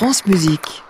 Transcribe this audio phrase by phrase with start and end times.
[0.00, 0.82] France Musique.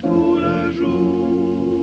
[0.00, 1.78] Tout le jour,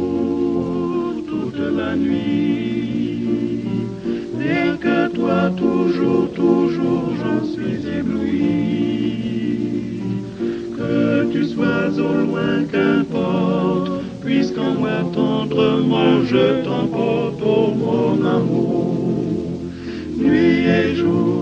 [1.28, 3.26] toute la nuit,
[4.38, 8.44] rien que toi, toujours, toujours, j'en suis ébloui.
[10.78, 12.64] Que tu sois au loin,
[14.80, 18.96] moi tendrement je t'emporte, oh mon amour,
[20.18, 21.41] nuit et jour.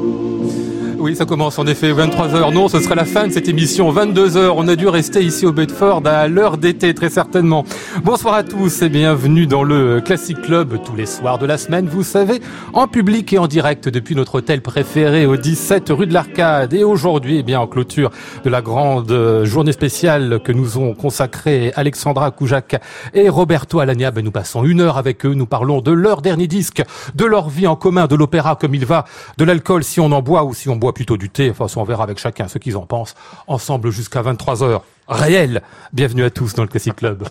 [1.10, 2.54] Oui, ça commence en effet 23h.
[2.54, 3.92] Non, ce serait la fin de cette émission.
[3.92, 4.54] 22h.
[4.56, 7.66] On a dû rester ici au Bedford à l'heure d'été, très certainement.
[8.04, 11.88] Bonsoir à tous et bienvenue dans le Classic Club tous les soirs de la semaine.
[11.88, 12.42] Vous savez,
[12.74, 16.76] en public et en direct depuis notre hôtel préféré au 17 rue de l'Arcade.
[16.76, 18.12] Et aujourd'hui, eh bien, en clôture
[18.44, 22.80] de la grande journée spéciale que nous ont consacrée Alexandra Koujak
[23.16, 25.34] et Roberto Alagna, ben, nous passons une heure avec eux.
[25.34, 26.84] Nous parlons de leur dernier disque,
[27.16, 29.06] de leur vie en commun, de l'opéra comme il va,
[29.40, 31.50] de l'alcool si on en boit ou si on boit plutôt du thé.
[31.50, 33.16] Enfin, on verra avec chacun ce qu'ils en pensent.
[33.48, 34.84] Ensemble jusqu'à 23 heures.
[35.08, 35.62] Réel.
[35.94, 37.24] Bienvenue à tous dans le Classic Club.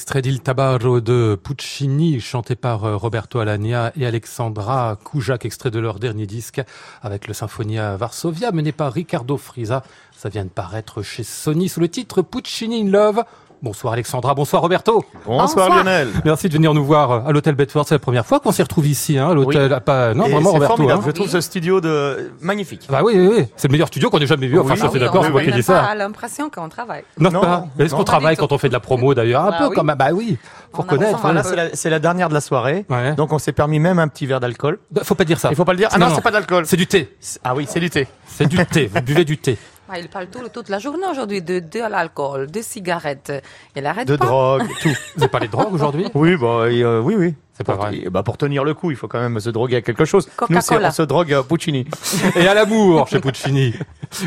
[0.00, 5.78] Extrait d'Il Tabarro de Puccini, chanté par euh, Roberto Alagna et Alexandra Koujak, extrait de
[5.78, 6.62] leur dernier disque
[7.02, 9.82] avec le Symphonia Varsovia, mené par Riccardo Frisa.
[10.16, 13.24] Ça vient de paraître chez Sony sous le titre Puccini in Love.
[13.62, 15.04] Bonsoir Alexandra, bonsoir Roberto.
[15.26, 16.08] Bonsoir, Lionel.
[16.24, 17.84] Merci de venir nous voir à l'hôtel Bedford.
[17.86, 19.70] C'est la première fois qu'on s'y retrouve ici, hein, à l'hôtel.
[19.70, 19.80] Oui.
[19.84, 20.76] Pas, non, Et vraiment Roberto.
[20.76, 21.00] formidable.
[21.02, 21.04] hein.
[21.06, 22.86] Je trouve ce studio de magnifique.
[22.88, 23.46] Bah oui, oui, oui.
[23.56, 24.58] C'est le meilleur studio qu'on ait jamais vu.
[24.58, 24.80] Enfin, Oui.
[24.82, 25.84] Ah fait oui, d'accord, on c'est moi qui dis ça.
[25.84, 27.02] a l'impression qu'on travaille.
[27.18, 27.66] Non, Non, pas.
[27.78, 29.74] Est-ce qu'on travaille quand on fait de la promo d'ailleurs Un Bah peu oui.
[29.74, 30.38] comme bah oui,
[30.72, 31.26] faut On connaître.
[31.26, 31.42] hein.
[31.44, 32.86] C'est la, c'est la dernière de la soirée.
[32.88, 33.14] Ouais.
[33.14, 34.78] Donc, on s'est permis même un petit verre d'alcool.
[35.02, 35.50] Faut pas dire ça.
[35.50, 35.88] Il faut pas le dire.
[35.92, 36.06] Ah non.
[36.14, 36.64] c'est pas d'alcool.
[36.64, 37.14] C'est du thé.
[37.44, 38.08] Ah oui, c'est du thé.
[38.26, 38.90] C'est du thé.
[38.94, 39.58] Vous buvez du thé.
[39.92, 43.32] Ah, il parle tout, toute la journée aujourd'hui de, de l'alcool, de cigarettes.
[43.74, 44.24] Il arrête De pas.
[44.26, 44.88] drogue, tout.
[45.16, 46.06] Vous avez parlé de drogue aujourd'hui?
[46.14, 47.34] Oui, bah, et, euh, oui, oui.
[47.60, 47.96] C'est pas Pour- vrai.
[47.98, 50.30] et, bah, pour tenir le coup, il faut quand même se droguer à quelque chose.
[50.48, 51.86] Nous, on se drogue à Puccini.
[52.34, 53.74] Et à l'amour chez Puccini.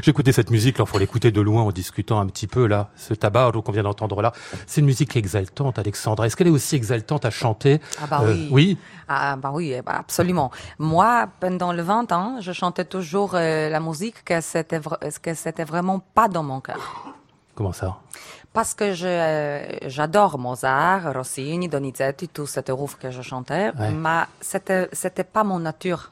[0.04, 2.92] J'écoutais cette musique, là, faut l'écouter de loin en discutant un petit peu, là.
[2.96, 4.34] Ce tabac qu'on vient d'entendre là.
[4.68, 6.28] C'est une musique exaltante, Alexandra.
[6.28, 7.82] Est-ce qu'elle est aussi exaltante à chanter?
[8.00, 8.50] Ah bah Euh, oui.
[8.52, 8.78] Oui.
[9.08, 10.52] Ah bah oui, eh bah, absolument.
[10.78, 14.80] Moi, pendant le 20 ans, je chantais toujours euh, la musique que c'était
[15.24, 16.78] que c'était vraiment pas dans mon cœur.
[17.56, 17.98] Comment ça?
[18.54, 23.92] Parce que je euh, j'adore Mozart, Rossini, Donizetti, tout cet oeuvre que je chantais, Ouais.
[23.92, 26.12] mais c'était c'était pas mon nature.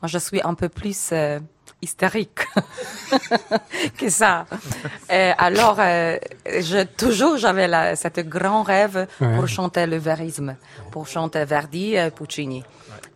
[0.00, 1.40] Moi, je suis un peu plus euh,
[1.82, 2.40] hystérique
[3.98, 4.46] que ça.
[5.10, 6.16] Et alors, euh,
[6.46, 9.34] je, toujours, j'avais la- cette grand rêve Ouais.
[9.36, 10.56] pour chanter le verisme,
[10.92, 12.62] pour chanter Verdi et Puccini.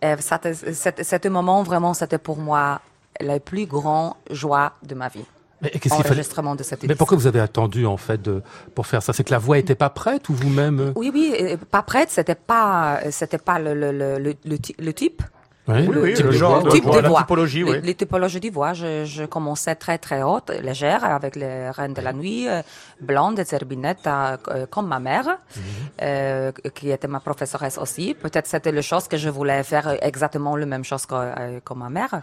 [0.03, 2.81] Et c'était- c'était- Cet moment, vraiment, c'était pour moi
[3.21, 5.25] la plus grande joie de ma vie.
[5.65, 8.43] Mais qu'est-ce qu'il fallait Enregistrement de cette Mais pourquoi vous avez attendu, en fait, de,
[8.75, 9.13] pour faire ça?
[9.13, 10.93] C'est que la voix était pas prête ou vous-même euh?
[10.97, 14.77] Oui, oui, euh, pas prête, c'était pas, c'était pas le, le, le, le, le ty-
[14.79, 15.23] le type.
[15.67, 16.63] Oui, Oui, oui, type le de genre voix.
[16.65, 17.21] de type de la voix.
[17.21, 17.81] typologie, les, oui.
[17.83, 22.03] les typologies de voix, je, je commençais très très haute, légère, avec les Reines de
[22.03, 22.61] la Nuit, euh,
[23.01, 25.63] blonde, zerbinette, euh, comme ma mère, Mhm.
[26.03, 28.13] euh, qui était ma professeuresse aussi.
[28.13, 31.73] Peut-être c'était le chose que je voulais faire exactement la même chose que, euh, que
[31.73, 32.21] ma mère.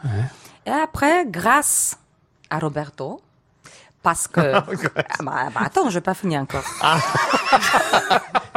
[0.67, 1.97] Et après, grâce
[2.51, 3.21] à Roberto,
[4.03, 4.39] parce que...
[5.19, 6.63] Ah, bah, bah, attends, je vais pas finir encore.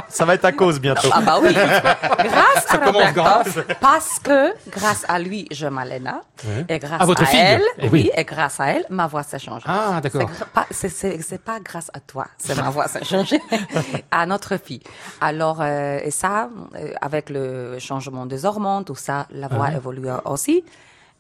[0.09, 1.09] Ça va être à cause bientôt.
[1.13, 6.65] Ah bah oui, grâce à commence Roberto, parce que grâce à lui, je m'Alena, Ouais.
[6.69, 7.41] et grâce Ah, votre à fille.
[7.41, 7.89] elle, Eh oui.
[7.93, 9.65] oui, et grâce à elle, ma voix s'est changée.
[9.67, 10.31] Ah, d'accord.
[10.71, 13.41] C'est pas- pas grâce à toi, c'est ma voix s'est changée,
[14.13, 14.83] à notre fille.
[15.21, 20.09] Alors, euh, et ça, euh, avec le changement des hormones, tout ça, la voix évolue
[20.27, 20.65] aussi,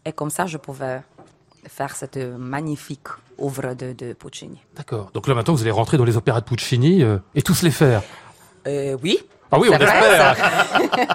[0.05, 1.01] et comme ça, je pouvais
[1.67, 3.09] faire cette magnifique
[3.41, 4.59] œuvre de, de Puccini.
[4.77, 5.11] D'accord.
[5.15, 7.71] Donc là, maintenant, vous allez rentrer dans les opéras de Puccini euh, et tous les
[7.71, 8.03] faire.
[8.67, 9.19] Euh, oui.
[9.53, 10.37] Ah oui, on espère.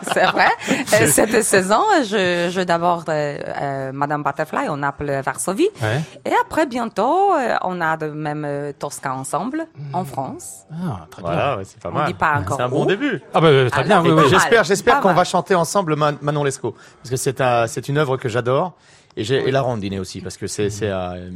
[0.14, 0.48] C'est vrai.
[0.70, 5.68] Euh, Cette saison, je, je d'abord euh, euh, Madame Butterfly, on appelle Varsovie.
[5.82, 6.00] Ouais.
[6.26, 10.60] Et après, bientôt, euh, on a de même euh, Tosca ensemble en France.
[10.72, 11.32] Ah, très bien.
[11.32, 12.08] Voilà, ouais, c'est pas On mal.
[12.08, 12.88] dit pas encore C'est un bon où.
[12.88, 13.22] début.
[13.34, 14.16] Ah bah, très Ah, bien, oui, oui.
[14.16, 14.28] mal.
[14.30, 16.76] J'espère, j'espère qu'on va chanter ensemble Man- Manon Lescaut.
[17.02, 18.74] Parce que c'est un, c'est une œuvre que j'adore.
[19.18, 21.30] Et, j'ai, et la rondine aussi, parce que c'est, c'est euh,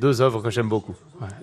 [0.00, 0.94] deux œuvres que j'aime beaucoup.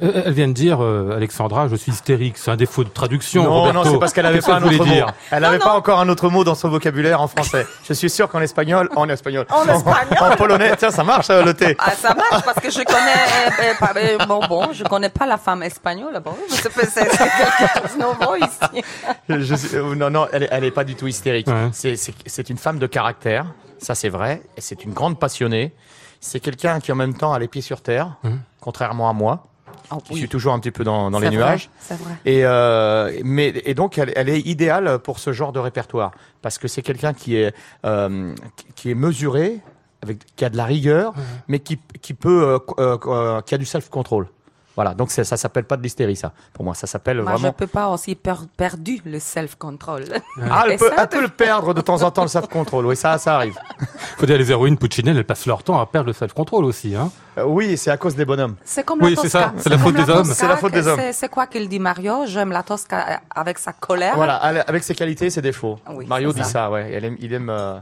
[0.03, 2.37] Euh, Elle vient de dire, euh, Alexandra, je suis hystérique.
[2.37, 3.43] C'est un défaut de traduction.
[3.43, 3.83] non, Roberto.
[3.85, 4.93] non, c'est parce qu'elle avait Qu'est-ce pas un autre mot.
[5.31, 7.65] Elle n'avait pas encore un autre mot dans son vocabulaire en français.
[7.87, 11.43] Je suis sûr qu'en espagnol, en espagnol, En espagnol en polonais, tiens, ça marche euh,
[11.45, 11.75] le thé.
[11.79, 15.63] Ah, ça marche parce que je connais, euh, bon, bon, je connais pas la femme
[15.63, 16.19] espagnole.
[16.23, 18.83] Bon, c'est quelque chose de nouveau ici.
[19.29, 21.47] Je suis- euh, non, non, elle, est- elle est pas du tout hystérique.
[21.47, 21.69] Ouais.
[21.73, 23.45] C'est une femme de caractère,
[23.77, 25.73] ça c'est vrai, et c'est une grande passionnée.
[26.19, 28.17] C'est quelqu'un qui en même temps a les pieds sur terre,
[28.59, 29.47] contrairement à moi,
[29.89, 31.69] Oh, qui oui, suis toujours un petit peu dans, dans les vrai, nuages.
[31.89, 31.97] Vrai.
[32.25, 36.11] Et, euh, mais, et donc, elle, elle est idéale pour ce genre de répertoire.
[36.41, 37.53] Parce que c'est quelqu'un qui est,
[37.85, 38.33] euh,
[38.75, 39.59] qui- est mesuré,
[40.03, 41.13] avec, qui a de la rigueur,
[41.47, 44.27] mais qui, qui peut, euh, euh, euh, qui a du self-control.
[44.77, 44.93] Voilà.
[44.93, 46.31] Donc, ça s'appelle pas de l'hystérie, ça.
[46.53, 47.51] Pour moi, ça s'appelle Moi, je vraiment.
[47.53, 50.05] peux pas aussi per- perdu le self-control.
[50.49, 52.85] Ah, elle peut, ça, elle peut le perdre de temps en temps, le self-control.
[52.85, 53.57] Oui, ça, ça arrive.
[54.17, 56.95] Faut dire, les héroïnes Puccini, elles passent leur temps à perdre le self-control aussi.
[56.95, 57.11] Hein.
[57.37, 58.55] Euh, oui, c'est à cause des bonhommes.
[58.63, 60.23] C'est comme Oui, la c'est ça, c'est la faute des hommes.
[60.25, 60.99] C'est la faute des hommes.
[61.11, 62.25] c'est- quoi qu'il dit Mario?
[62.27, 64.15] J'aime la Tosca avec sa colère.
[64.15, 65.79] Voilà, avec ses qualités et ses défauts.
[65.89, 66.49] Oui, Mario dit ça.
[66.49, 66.93] ça, ouais.
[67.03, 67.79] Aime, il aime, euh,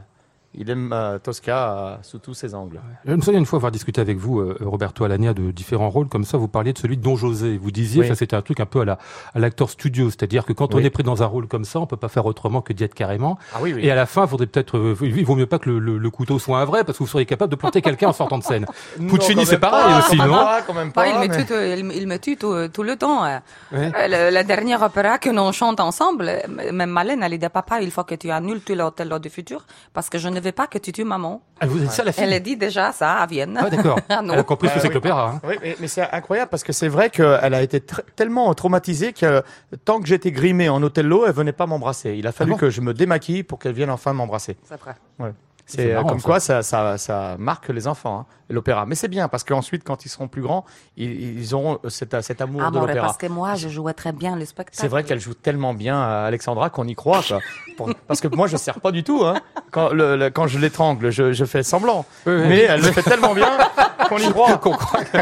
[0.56, 2.80] il aime euh, Tosca euh, sous tous ses angles.
[3.04, 6.08] Je me souviens une fois avoir discuté avec vous, euh, Roberto Alagna, de différents rôles
[6.08, 6.38] comme ça.
[6.38, 7.58] Vous parliez de celui de Don José.
[7.58, 8.08] Vous disiez, Oui.
[8.08, 8.98] ça c'était un truc un peu à la
[9.34, 11.86] à l'acteur studio, c'est-à-dire que quand on est pris dans un rôle comme ça, on
[11.86, 13.38] peut pas faire autrement que d'y être carrément.
[13.54, 13.84] Ah oui, oui.
[13.86, 15.98] Et à la fin, il faudrait peut-être, euh, il vaut mieux pas que le, le-
[15.98, 18.38] le couteau soit un vrai, parce que vous seriez capable de planter quelqu'un en sortant
[18.38, 18.66] de scène.
[19.08, 21.44] Puccini, c'est pareil pas, aussi, quand non pas, quand même Pas, pas, il, me tue,
[21.46, 23.24] tout- il, me- il me tue tout, tout le temps.
[23.24, 23.40] Ouais.
[23.72, 26.30] Le, la dernière opéra que l'on chante ensemble,
[26.72, 30.08] même Malène, elle dit Papa, il faut que tu annules tout l'hôtel du futur parce
[30.10, 31.42] que je ne veux veux pas que tu tues maman.
[31.60, 33.58] Ah, vous êtes ça la fille Elle a dit déjà ça à Vienne.
[33.62, 33.98] Ah, d'accord.
[34.08, 34.20] Ah.
[34.22, 35.32] Elle a compris ce que c'est que l'opéra.
[35.36, 35.40] hein.
[35.46, 39.42] Oui, mais, mais c'est incroyable parce que c'est vrai qu'elle a été tellement traumatisée que
[39.84, 42.14] tant que j'étais grimé en Othello, elle venait pas m'embrasser.
[42.18, 44.56] Il a fallu Ah bon que je me démaquille pour qu'elle vienne enfin m'embrasser.
[44.64, 44.94] C'est vrai.
[45.18, 46.24] C'est C'est euh, comme ça.
[46.24, 48.86] quoi ça, ça, ça marque les enfants, hein, l'opéra.
[48.86, 50.64] Mais c'est bien parce qu'ensuite, quand ils seront plus grands,
[50.96, 53.06] ils, ils auront cet, cet amour de Amore, l'opéra.
[53.06, 54.78] parce que moi, je jouais très bien le spectacle.
[54.80, 57.22] C'est vrai qu'elle joue tellement bien, Alexandra, qu'on y croit.
[57.26, 57.40] quoi.
[57.76, 59.24] Pour- parce que moi, je ne sers pas du tout.
[59.24, 59.40] Hein.
[59.70, 62.04] Quand, le- le- quand je l'étrangle, je, je fais semblant.
[62.26, 62.42] Oui, oui.
[62.48, 63.48] Mais elle le fait tellement bien
[64.08, 64.56] qu'on y croit.
[64.58, 65.16] Qu'on croit que-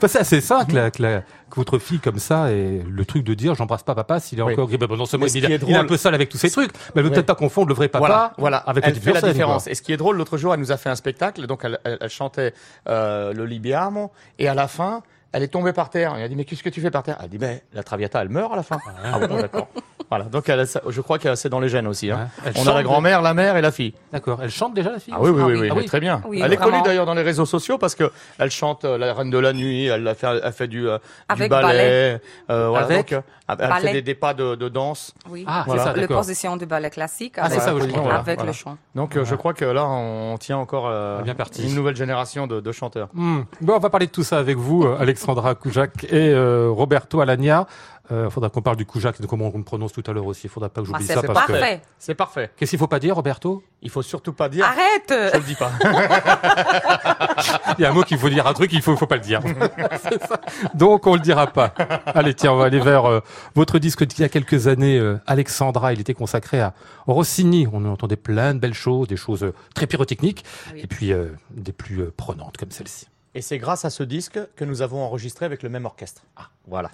[0.00, 3.04] Bah, c'est assez ça que, la- que la- que votre fille comme ça et le
[3.04, 4.52] truc de dire j'embrasse pas papa s'il est Oui.
[4.52, 4.76] encore gris.
[4.78, 6.72] Bah, non seulement il, est- est il est un peu sale avec tous ces trucs,
[6.72, 7.14] mais elle veut Oui.
[7.14, 8.56] peut-être pas confondre le vrai papa Voilà, voilà.
[8.58, 9.64] avec elle la fait la différence.
[9.64, 9.72] quoi.
[9.72, 11.77] Et ce qui est drôle, l'autre jour, elle nous a fait un spectacle, donc elle,
[11.84, 12.54] elle- chantait
[12.88, 16.14] euh, le Libiamo, et à la fin, elle est tombée par terre.
[16.16, 17.16] Elle a dit, mais qu'est-ce que tu fais par terre?
[17.20, 18.78] Elle a dit, mais la Traviata, elle meurt à la fin.
[19.04, 19.68] Ah, bon, d'accord.
[20.10, 22.10] Voilà, donc elle, a ça- je crois que c'est dans les gènes aussi.
[22.10, 22.30] Hein.
[22.42, 22.42] Ouais.
[22.46, 23.92] Elle On a chante la grand-mère, la mère et la fille.
[24.10, 24.38] D'accord.
[24.42, 25.12] Elle chante déjà la fille?
[25.14, 25.60] Ah oui, oui, Ah oui, oui.
[25.60, 25.84] oui, Ah oui.
[25.84, 26.22] très bien.
[26.26, 26.70] Oui, elle est vraiment.
[26.72, 29.52] connue d'ailleurs dans les réseaux sociaux parce que elle chante euh, La Reine de la
[29.52, 32.20] Nuit, elle a fait, elle fait du, euh, du Avec ballet, ballet.
[32.48, 33.20] euh, voilà, Avec donc, euh,
[33.50, 33.86] elle Ballet.
[33.88, 35.12] fait des, des pas de, de danse.
[35.28, 35.44] Oui.
[35.46, 35.82] Ah, Voilà.
[35.82, 36.16] c'est ça, le d'accord.
[36.18, 38.44] position du ballet classique Ah, c'est avec, ça, oui, je avec comprends, voilà, voilà.
[38.44, 38.78] le chant.
[38.94, 41.64] Donc euh, je crois que là, on tient encore euh, Bien parti.
[41.68, 43.08] une nouvelle génération de, de chanteurs.
[43.12, 43.40] Hmm.
[43.60, 47.20] Bon, on va parler de tout ça avec vous, euh, Alexandra Koujak et euh, Roberto
[47.20, 47.66] Alagna.
[48.10, 50.42] Il faudra qu'on parle du Koujak, de comment on le prononce tout à l'heure aussi.
[50.46, 51.52] Il faudra pas que Ah, j'oublie c'est ça parce que.
[51.52, 51.82] parfait.
[51.98, 52.50] C'est parfait.
[52.56, 53.62] Qu'est-ce qu'il faut pas dire, Roberto?
[53.82, 54.64] Il faut surtout pas dire.
[54.64, 55.70] Arrête Je le dis pas.
[57.78, 59.20] Il y a un mot qu'il faut dire, un truc, il faut, faut pas le
[59.20, 59.40] dire.
[60.02, 60.40] C'est ça.
[60.72, 61.74] Donc, on le dira pas.
[62.06, 63.20] Allez, tiens, on va aller vers euh,
[63.54, 65.92] votre disque d'il y a quelques années, euh, Alexandra.
[65.92, 66.72] Il était consacré à
[67.06, 67.68] Rossini.
[67.70, 70.80] On entendait plein de belles choses, des choses euh, très pyrotechniques, Oui.
[70.82, 73.06] et puis euh, des plus euh, prenantes comme celle-ci.
[73.38, 76.24] Et c'est grâce à ce disque que nous avons enregistré avec le même orchestre.
[76.34, 76.90] Ah, voilà.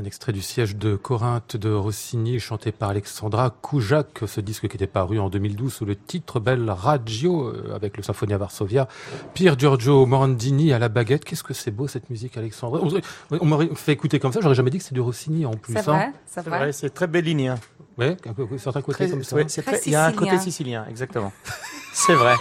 [0.00, 4.76] Un extrait du siège de Corinthe de Rossini, chanté par Alexandra Koujak, ce disque qui
[4.76, 8.86] était paru en 2012 sous le titre Belle Radio, euh, avec le Symphonia Varsovia.
[9.34, 11.24] Pierre Giorgio Morandini à la baguette.
[11.24, 12.80] Qu'est-ce que c'est beau cette musique, Alexandra?
[13.40, 15.72] On, m'aurait fait écouter comme ça, j'aurais jamais dit que c'est du Rossini en plus.
[15.72, 15.82] C'est hein.
[15.92, 16.58] vrai, c'est C'est vrai.
[16.60, 17.56] vrai, c'est très bellinien.
[17.96, 18.14] Peu,
[18.58, 19.34] certains côtés Très- comme ça.
[19.34, 20.86] ouais, c'est Très très- Il y a un côté sicilien.
[20.88, 21.32] exactement.
[21.92, 22.36] c'est vrai.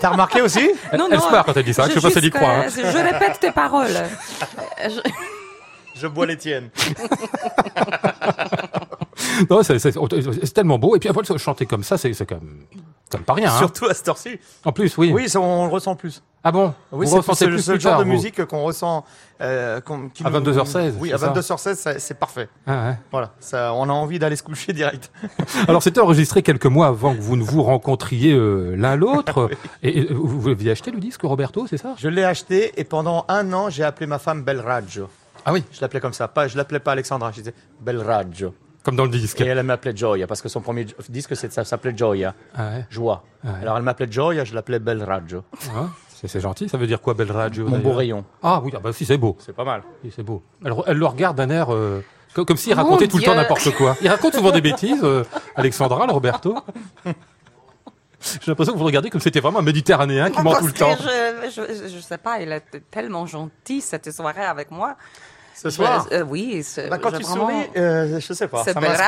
[0.00, 0.72] T'as remarqué aussi?
[0.90, 2.24] Elle, Non, elle non, se marre quand elle dit ça, je sais pas si elle
[2.24, 2.48] y croit.
[2.50, 2.64] hein.
[2.68, 3.94] Je répète tes paroles.
[4.88, 5.00] Je-
[5.98, 6.70] Je bois les tiennes.
[9.50, 10.96] Non, c'est, c'est- c'est tellement beau.
[10.96, 12.60] Et puis après, chanter comme ça, c'est, c'est quand même,
[13.12, 13.50] même pas rien.
[13.52, 13.58] hein.
[13.58, 14.38] Surtout à cette heure-ci.
[14.64, 15.10] En plus, oui.
[15.12, 16.22] Oui, ça, on le ressent plus.
[16.42, 16.72] Ah bon?
[16.92, 18.10] Oui, Vous c'est le genre tard, de vous?
[18.10, 19.04] musique qu'on ressent.
[19.42, 21.26] euh, qu'on- À nous- 22h16, Oui, à ça?
[21.32, 22.48] 22h16, ça- c'est parfait.
[22.66, 22.98] Ah, ouais.
[23.10, 25.10] Voilà, ça, on a envie d'aller se coucher direct.
[25.68, 29.50] Alors c'était enregistré quelques mois avant que vous ne vous rencontriez euh, l'un l'autre.
[29.82, 31.94] Et, vous aviez acheté le disque Roberto, c'est ça?
[31.98, 35.08] Je l'ai acheté et pendant un an, j'ai appelé ma femme Belraggio.
[35.48, 36.26] Ah oui, Je l'appelais comme ça.
[36.28, 38.52] Pas, je l'appelais pas Alexandra, je disais Belraggio.
[38.82, 39.40] comme dans le disque.
[39.40, 42.86] Et elle m'appelait Gioia parce que son premier disque, c'est- ça s'appelait Gioia, Ah ouais.
[42.90, 43.24] joie.
[43.44, 43.50] Ouais.
[43.62, 45.42] Alors elle m'appelait Gioia, je l'appelais Belraggio.
[45.74, 48.24] Ah, c'est, c'est gentil, ça veut dire quoi, Belle Radio Mon beau rayon.
[48.42, 49.36] Ah oui, ah bah si, c'est beau.
[49.40, 49.82] C'est pas mal.
[50.04, 50.42] Oui, c'est beau.
[50.64, 52.00] Elle, elle le regarde d'un air euh,
[52.34, 53.96] co- comme s'il Mon racontait tout le temps n'importe quoi.
[54.02, 55.24] Il raconte souvent des bêtises, euh,
[55.56, 56.56] Alexandra, le Roberto.
[58.20, 60.66] J'ai l'impression que vous le regardez comme si c'était vraiment un Méditerranéen qui ment tout
[60.66, 60.96] le que temps.
[60.96, 64.96] Je, je, je sais pas, il est tellement gentil cette soirée avec moi.
[65.58, 68.46] Ce soir, Je- euh, oui, c'est- bah, quand je tu vraiment- souris, euh, je sais
[68.46, 69.06] pas, c'est ça bel c'est.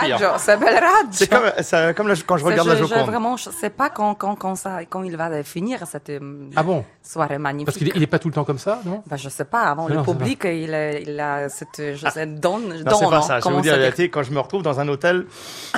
[1.10, 3.06] C'est comme, ça- comme la- quand je C'est- regarde la je, je Joconde.
[3.06, 6.62] vraiment, je sais pas quand, quand, quand, ça, quand il va finir cette euh, Ah
[6.62, 6.84] bon?
[7.02, 7.66] soirée magnifique.
[7.66, 9.02] Parce qu'il est, il est pas tout le temps comme ça, non?
[9.06, 12.24] Bah, je sais pas, avant Non, le public, il a, il a cette, je sais,
[12.26, 13.40] don, Non, c'est pas ça.
[13.40, 15.26] Je vais vous dire la vérité, quand je me retrouve dans un hôtel,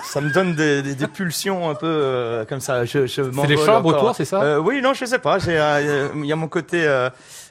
[0.04, 2.84] ça me donne des, des- des pulsions un peu euh, comme ça.
[2.84, 4.60] Je, je les m'envole chambres autour, c'est ça?
[4.60, 5.38] Oui, non, je sais pas.
[5.44, 6.86] Il y a mon côté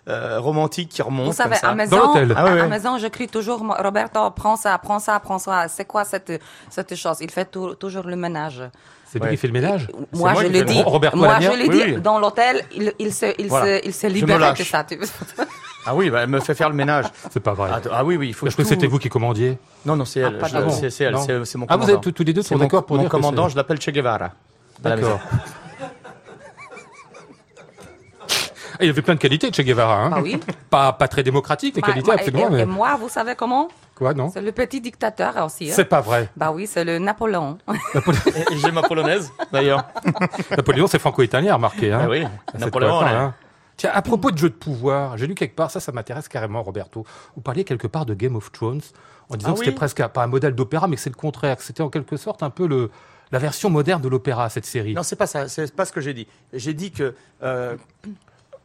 [0.09, 1.27] euh, romantique qui remonte.
[1.27, 1.69] Vous savez, comme ça.
[1.69, 1.97] à maison.
[2.35, 5.67] Ah oui, à maison, je crie toujours, Roberto, prends ça, prends ça, prends ça.
[5.67, 7.17] C'est quoi cette, cette chose?
[7.21, 8.63] Il fait tou- toujours le ménage.
[9.11, 9.31] C'est lui Ouais.
[9.31, 9.87] qui fait le ménage?
[10.13, 10.81] Moi, moi je le- dit.
[10.83, 11.93] Roberto moi, je dit.
[11.95, 12.01] oui.
[12.01, 13.79] Dans l'hôtel, il, il se, il Voilà.
[13.79, 14.83] se, il se libère de ça.
[14.83, 14.99] tu-
[15.85, 17.05] Ah oui, bah, elle me fait faire le ménage.
[17.31, 17.69] C'est pas vrai.
[17.73, 19.57] Ah, ah oui, oui, il faut que tout- c'était vous qui commandiez?
[19.85, 20.37] Non, non, c'est elle.
[20.91, 21.17] c'est elle.
[21.45, 22.01] C'est, mon Ah, vous commandant.
[22.07, 24.29] êtes tous- les deux d'accord pour mon dire commandant, je l'appelle Che Guevara.
[24.81, 25.19] D'accord.
[28.79, 30.05] Ah, il avait plein de qualités, Che Guevara.
[30.05, 30.39] Hein Ah oui.
[30.69, 32.47] pas, pas très démocratique, les Ma- qualités, absolument.
[32.47, 32.59] et, mais...
[32.61, 33.67] et moi, vous savez comment?
[33.95, 35.69] Quoi, non C'est le petit dictateur aussi.
[35.69, 35.73] hein.
[35.75, 36.29] C'est pas vrai.
[36.37, 37.57] Bah oui, c'est le Napoléon.
[38.51, 39.83] Et j'ai ma polonaise, d'ailleurs.
[40.51, 41.91] Napoléon, c'est franco-italien, remarqué.
[41.91, 42.23] Hein Ah oui,
[42.57, 43.33] Napoléon, hein.
[43.75, 46.61] Tiens, à propos de jeu de pouvoir, j'ai lu quelque part, ça, ça m'intéresse carrément,
[46.63, 47.05] Roberto.
[47.35, 48.81] Vous parliez quelque part de Game of Thrones,
[49.29, 51.09] en disant Ah que c'était oui presque un- pas un modèle d'opéra, mais que c'est
[51.09, 52.91] le contraire, que c'était en quelque sorte un peu le,
[53.31, 54.93] la version moderne de l'opéra, cette série.
[54.93, 55.47] Non, c'est pas ça.
[55.47, 56.27] C'est pas ce que j'ai dit.
[56.51, 57.77] J'ai dit que euh,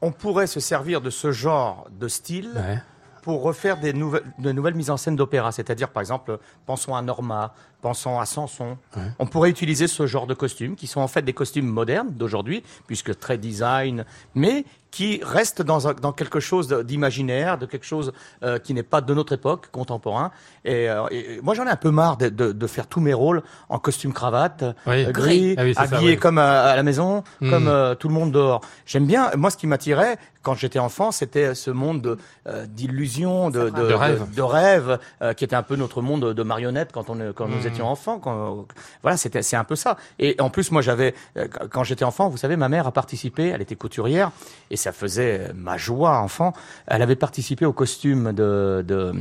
[0.04, 2.78] on pourrait se servir de ce genre de style Ouais.
[3.22, 5.50] pour refaire des nouvelles, de nouvelles mises en scène d'opéra.
[5.50, 8.78] C'est-à-dire, par exemple, pensons à Norma, pensons à Samson.
[9.18, 12.62] On pourrait utiliser ce genre de costumes, qui sont en fait des costumes modernes d'aujourd'hui,
[12.86, 18.12] puisque très design, mais qui restent dans, quelque chose d'imaginaire, de quelque chose
[18.44, 20.30] euh, qui n'est pas de notre époque, contemporain.
[20.64, 23.12] Et, euh, et moi, j'en ai un peu marre de, de- de faire tous mes
[23.12, 25.04] rôles en costume cravate, Oui.
[25.04, 26.16] euh, gris, Ah oui, c'est ça, habillé oui.
[26.16, 27.50] comme à, à la maison, Hmm.
[27.50, 28.60] comme euh, tout le monde dehors.
[28.86, 29.30] J'aime bien.
[29.36, 32.16] Moi, ce qui m'attirait quand j'étais enfant, c'était ce monde de,
[32.46, 34.22] euh, d'illusions, de, de, De rêve.
[34.32, 37.62] de rêve, euh, qui était un peu notre monde de marionnettes quand on quand nous
[37.64, 37.66] Hmm.
[37.74, 38.18] Étions enfants.
[38.18, 38.66] Quand,
[39.02, 39.96] voilà, c'était c'est un peu ça.
[40.18, 43.48] Et en plus, moi, j'avais euh, quand j'étais enfant, vous savez, ma mère a participé.
[43.48, 44.30] Elle était couturière
[44.70, 46.52] et ça faisait ma joie enfant.
[46.86, 49.12] Elle avait participé au costume de, de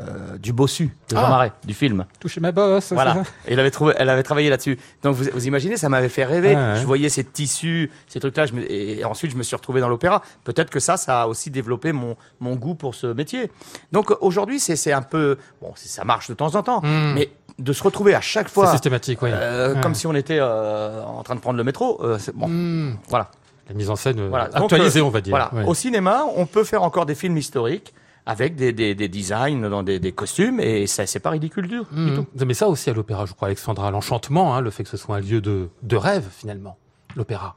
[0.00, 1.28] euh, du bossu de Jean Ah.
[1.30, 2.04] Marais, du film.
[2.20, 2.92] Touchez ma bosse.
[2.92, 3.22] Voilà.
[3.46, 4.78] Et il avait trouvé, elle avait travaillé là-dessus.
[5.02, 6.54] Donc vous, vous imaginez, ça m'avait fait rêver.
[6.56, 6.80] Ah ouais.
[6.80, 8.46] Je voyais ces tissus, ces trucs-là.
[8.46, 10.22] je me- Et ensuite, je me suis retrouvé dans l'opéra.
[10.44, 13.50] Peut-être que ça, ça a aussi développé mon, mon goût pour ce métier.
[13.92, 17.14] Donc aujourd'hui, c'est c'est un peu bon, ça marche de temps en temps, Hmm.
[17.14, 18.70] mais de se retrouver à chaque C'est fois.
[18.70, 19.30] systématique, oui.
[19.32, 19.80] euh, Ouais.
[19.80, 21.98] Comme si on était euh, en train de prendre le métro.
[22.02, 22.96] euh, c'est bon, Hmm.
[23.08, 23.30] voilà.
[23.68, 24.48] La mise en scène Voilà.
[24.54, 25.30] Actualisée, on va dire.
[25.32, 25.52] Voilà.
[25.54, 25.64] Ouais.
[25.64, 27.92] Au cinéma, on peut faire encore des films historiques
[28.26, 31.78] avec des, des, des designs dans des, des costumes et ça, c'est pas ridicule du,
[31.78, 32.14] du Hmm.
[32.14, 32.26] tout.
[32.46, 35.16] Mais ça aussi à l'opéra, je crois, Alexandra, l'enchantement, hein, le fait que ce soit
[35.16, 36.76] un lieu de, de rêve, finalement,
[37.16, 37.56] l'opéra.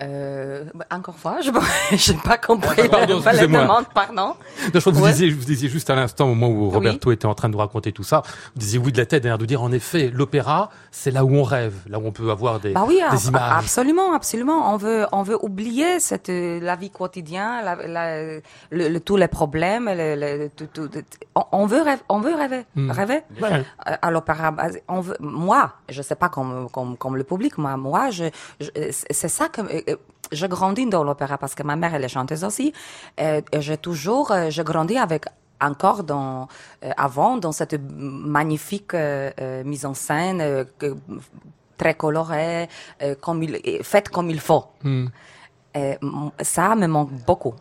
[0.00, 1.50] Euh, bah, encore fois, je
[2.12, 4.14] n'ai pas compris Ah, pardon, la- demande, pardon.
[4.14, 4.34] Non,
[4.72, 5.10] je crois que vous, Ouais.
[5.10, 6.74] disiez, vous disiez juste à l'instant, au moment où Oui.
[6.74, 8.22] Roberto était en train de nous raconter tout ça,
[8.54, 11.34] vous disiez oui de la tête, d'ailleurs, de dire en effet, l'opéra, c'est là où
[11.34, 13.52] on rêve, là où on peut avoir des, Bah oui, des images.
[13.58, 14.72] absolument, absolument.
[14.72, 19.16] On veut, on veut oublier cette euh, la vie quotidienne, la, la- le, le- tous
[19.16, 19.86] les problèmes.
[19.86, 21.02] le- le- tout- tout- tout-
[21.52, 22.90] on, veut rêver, on veut rêver, Hmm.
[22.92, 23.20] rêver?
[23.42, 23.64] Ouais.
[23.88, 27.58] Euh, À l'opéra, bah, on veut, moi, je sais pas comme, comme, comme le public,
[27.58, 28.24] moi, moi, je,
[28.60, 28.68] je-
[29.10, 29.87] c'est ça que euh,
[30.32, 32.72] je grandis dans l'opéra parce que ma mère elle est chanteuse aussi.
[33.20, 35.24] Euh, j'ai toujours, euh, je grandis avec
[35.60, 36.48] encore dans,
[36.84, 40.64] euh, avant dans cette magnifique euh, euh, mise en scène euh,
[41.76, 42.68] très colorée,
[43.02, 44.64] euh, comme il, et faite comme il faut.
[44.82, 45.06] Hmm.
[45.76, 47.54] Mm, ça me manque beaucoup,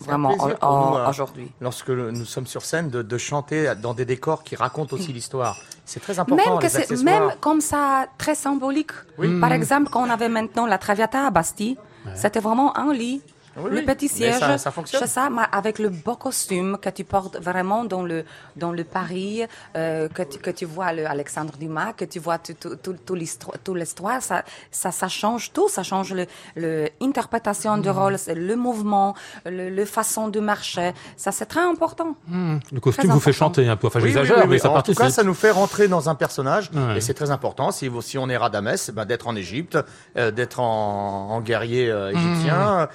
[0.00, 0.30] vraiment,
[0.62, 1.08] hein.
[1.10, 1.50] aujourd'hui.
[1.60, 5.12] Lorsque le- nous sommes sur scène, de, de chanter dans des décors qui racontent aussi
[5.12, 5.56] l'histoire.
[5.84, 6.36] C'est très important.
[6.50, 8.92] Même, que les même comme ça, très symbolique.
[9.40, 11.76] Par exemple, quand on avait maintenant la Traviata à Bastille,
[12.14, 13.22] c'était vraiment un lit.
[13.58, 13.82] Oui, le oui.
[13.84, 15.00] petit siège, ça- ça fonctionne.
[15.02, 18.24] c'est ça, mais avec le beau costume que tu portes vraiment dans le
[18.56, 19.42] dans le Paris,
[19.76, 22.94] euh, que tu que tu vois le Alexandre Dumas, que tu vois tout tout tout,
[23.06, 27.82] tout l'histoire, tout l'histoire, ça, ça ça change tout, ça change le le interprétation Mm.
[27.82, 29.14] de rôle, c'est le mouvement,
[29.44, 32.14] le, le façon de marcher, ça c'est très important.
[32.30, 33.86] Le costume Très vous fait chanter un peu.
[33.86, 34.50] Enfin, j'exagère, oui, oui.
[34.50, 34.96] mais ça en participe.
[34.98, 37.70] tout cas, ça nous fait rentrer dans un personnage, et c'est très important.
[37.70, 37.88] Si,
[38.18, 39.78] on est Radamès, ben, d'être en Égypte,
[40.16, 42.88] euh, d'être en, en guerrier euh, égyptien.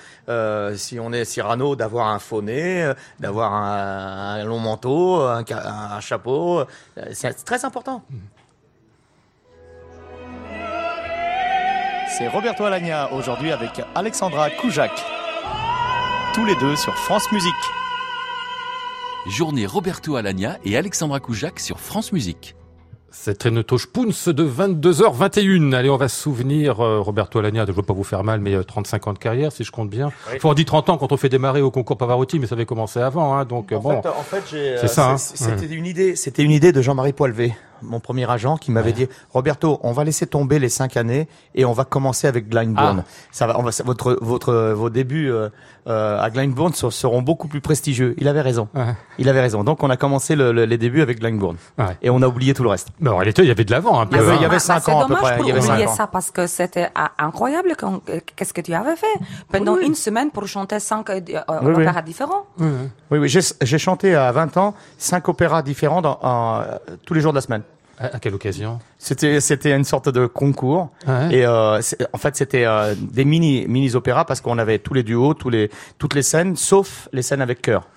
[0.51, 5.21] Euh, si on est Cyrano, d'avoir un faux nez, euh, d'avoir un, un long manteau,
[5.21, 6.59] un, chapeau.
[6.59, 6.65] Euh,
[7.13, 8.03] C'est très important.
[12.17, 14.91] C'est Roberto Alagna aujourd'hui avec Alexandra Koujak.
[16.33, 17.53] Tous les deux sur France Musique.
[19.27, 22.55] Journée Roberto Alagna et Alexandra Koujak sur France Musique.
[23.13, 25.73] C'est Renato Spoons de 22h21.
[25.73, 28.39] Allez, on va se souvenir, euh, Roberto Alagna, je ne veux pas vous faire mal,
[28.39, 30.11] mais euh, 35 ans de carrière, si je compte bien.
[30.29, 30.35] Oui.
[30.37, 32.65] Enfin, on dit 30 ans quand on fait démarrer au concours Pavarotti, mais ça avait
[32.65, 34.01] commencé avant, hein, donc euh, En bon.
[34.01, 35.17] fait, en fait, j'ai, C'est euh, ça, hein.
[35.17, 36.15] C'était une idée.
[36.15, 40.03] C'était une idée de Jean-Marie Poilvé, mon premier agent, qui m'avait dit Roberto, on va
[40.03, 43.03] laisser tomber les cinq années et on va commencer avec Glyndebourne.
[43.05, 43.09] Ah.
[43.31, 43.59] Ça va.
[43.59, 43.71] On va.
[43.85, 45.49] Votre votre vos débuts euh,
[45.87, 48.13] euh, à Glyndebourne ser- seront beaucoup plus prestigieux.
[48.17, 48.67] Il avait raison.
[48.75, 48.95] Ouais.
[49.17, 49.63] Il avait raison.
[49.63, 51.97] Donc on a commencé le- le- les débuts avec Glyndebourne Ouais.
[52.01, 52.89] et on a oublié tout le reste.
[52.99, 54.17] Mais en réalité, il y avait de l'avant un peu.
[54.17, 54.35] Il y avait- hein.
[54.37, 55.59] il y avait Bah, cinq c'est ans à peu dommage près, pour il y avait
[55.67, 55.95] oublier cinq ans.
[55.95, 57.73] ça parce que c'était ah, incroyable.
[57.83, 59.05] euh, Qu'est-ce que tu avais fait?
[59.51, 61.19] Pendant une semaine pour chanter cinq euh,
[61.63, 61.71] oui.
[61.73, 63.29] opéras différents Oui, oui.
[63.29, 66.61] J'ai j'ai chanté à 20 ans cinq opéras différents dans, en,
[67.05, 67.63] tous les jours de la semaine.
[68.01, 68.79] À à quelle occasion?
[68.97, 70.89] C'était c'était une sorte de concours.
[71.07, 71.35] Ouais.
[71.35, 71.79] Et euh,
[72.13, 75.49] en fait, c'était euh, des mini mini opéras parce qu'on avait tous les duos, tous
[75.49, 77.87] les toutes les scènes, sauf les scènes avec chœur.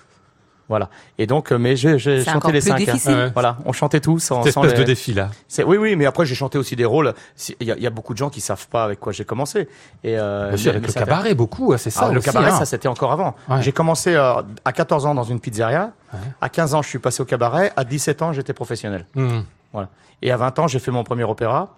[0.67, 0.89] Voilà.
[1.19, 2.73] Et donc, euh, mais j'ai chanté encore les plus cinq.
[2.73, 2.77] hein.
[2.85, 3.11] difficile.
[3.15, 3.29] Ouais.
[3.33, 5.29] Voilà, on chantait tous sans, Cette sans espèce les- de défi là.
[5.47, 7.13] C'est- Oui, oui, mais après j'ai chanté aussi des rôles.
[7.59, 9.25] Il y, a- il y a beaucoup de gens qui savent pas avec quoi j'ai
[9.25, 9.67] commencé.
[10.03, 12.07] Et euh, Bien sûr, mais- avec mais le cabaret, beaucoup, hein, c'est ça.
[12.07, 12.57] Ah, le aussi, cabaret, hein.
[12.57, 13.35] ça c'était encore avant.
[13.47, 13.61] Ouais.
[13.61, 15.91] J'ai commencé euh, à 14 ans dans une pizzeria.
[16.11, 16.19] Ouais.
[16.41, 17.71] À 15 ans, je suis passé au cabaret.
[17.75, 19.05] À 17 ans, j'étais professionnel.
[19.13, 19.41] Hmm.
[19.75, 19.89] Voilà.
[20.21, 21.75] Et à 20 ans, j'ai fait mon premier opéra.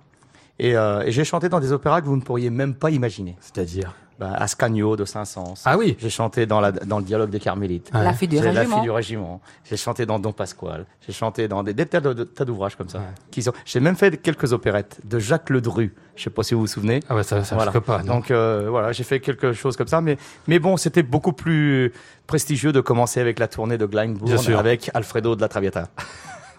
[0.59, 3.35] Et, euh, et j'ai chanté dans des opéras que vous ne pourriez même pas imaginer.
[3.41, 5.53] C'est-à-dire Bah, Ascanio de Saint-Saëns.
[5.65, 5.95] Ah oui.
[5.99, 7.91] J'ai chanté dans, la, dans le dialogue des Carmélites.
[7.93, 8.03] Ouais.
[8.03, 8.77] La fille du J'ai La régiment.
[8.77, 9.41] fille du régiment.
[9.69, 10.87] J'ai chanté dans Don Pasquale.
[11.05, 13.01] J'ai chanté dans des, des tas d'ouvrages comme ça.
[13.29, 13.51] Qui sont...
[13.65, 15.93] J'ai même fait quelques opérettes de Jacques Ledru.
[16.15, 17.01] Je sais pas si vous vous souvenez.
[17.09, 17.71] Ah ouais, ça, ça Voilà.
[17.79, 18.01] pas.
[18.01, 18.15] non.
[18.15, 21.93] Donc euh, voilà, j'ai fait quelque chose comme ça, mais mais bon, c'était beaucoup plus
[22.25, 25.89] prestigieux de commencer avec la tournée de Glyndebourne avec Alfredo de la Traviata.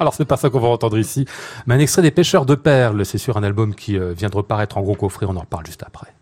[0.00, 1.24] Alors c'est pas ça qu'on va entendre ici,
[1.66, 3.04] mais un extrait des Pêcheurs de perles.
[3.04, 5.26] C'est sur un album qui euh, vient de reparaître en gros coffret.
[5.28, 6.17] On en reparle juste après.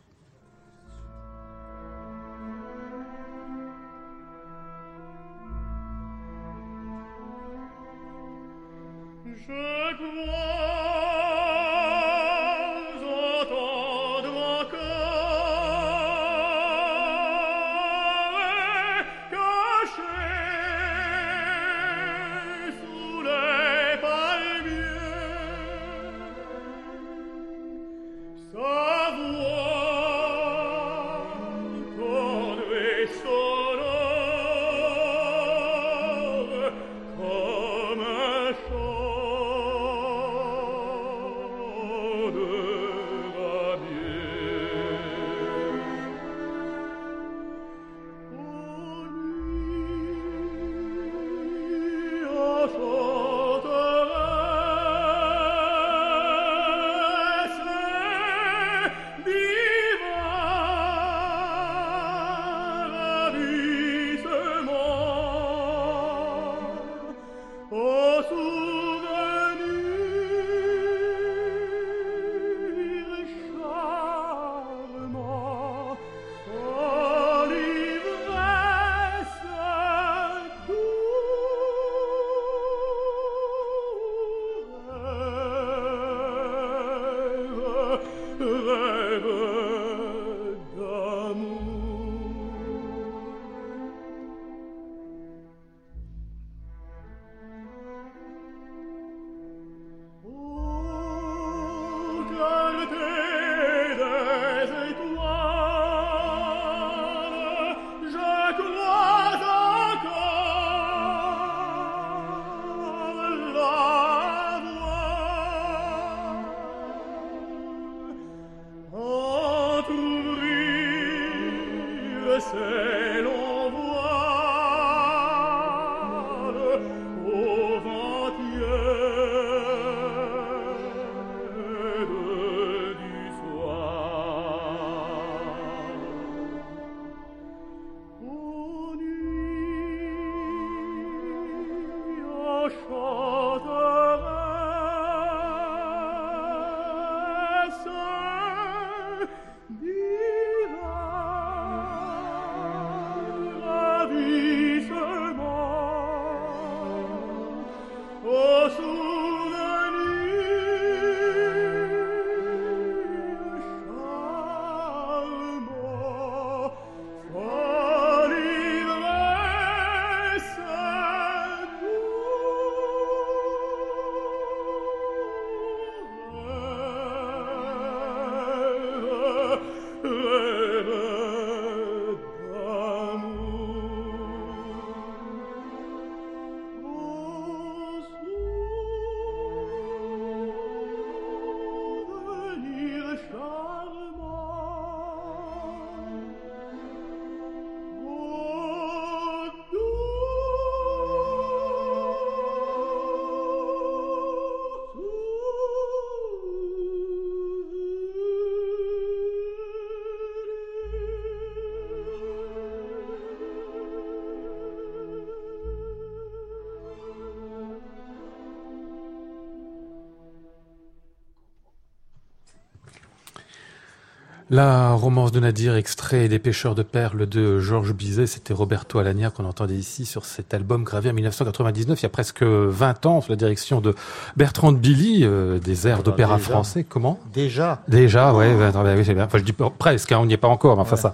[224.49, 229.31] La romance de Nadir, extrait des pêcheurs de perles de Georges Bizet, c'était Roberto Alagna
[229.31, 233.21] qu'on entendait ici sur cet album gravé en 1999, il y a presque 20 ans,
[233.21, 233.97] sous la direction de
[234.37, 236.87] Bertrand Billy, euh, des airs d'opéra français.
[236.89, 237.19] Comment?
[237.35, 239.25] Déjà Déjà, ouais, oui, c'est bien.
[239.25, 241.13] Enfin, je dis presque, hein, on n'y est pas encore, mais enfin ça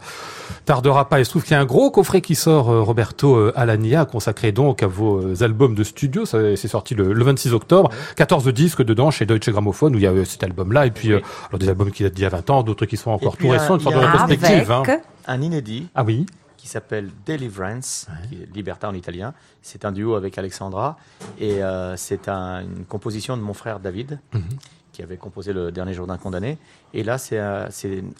[0.64, 1.20] tardera pas.
[1.20, 4.05] Il se trouve qu'il y a un gros coffret qui sort, euh, Roberto euh, Alagna,
[4.05, 6.25] consacré donc à vos albums de studio.
[6.25, 7.90] C'est sorti le, 26 octobre.
[8.16, 11.59] 14 disques dedans chez Deutsche Grammophon, où il y a cet album-là, et puis alors,
[11.59, 13.77] des albums qui datent d'il y a 20 ans, d'autres qui sont encore tout récent,
[13.77, 14.70] une sorte de rétrospective.
[14.70, 14.83] Hein.
[15.27, 15.88] Un inédit.
[15.94, 16.27] Ah oui
[16.62, 19.35] qui s'appelle Deliverance, qui est Liberta en italien.
[19.62, 20.96] C'est un duo avec Alexandra
[21.40, 24.44] et euh, c'est un, une composition de mon frère David, mhm.
[24.92, 26.59] qui avait composé le dernier jour d'un condamné.
[26.94, 27.68] Et là, c'est euh,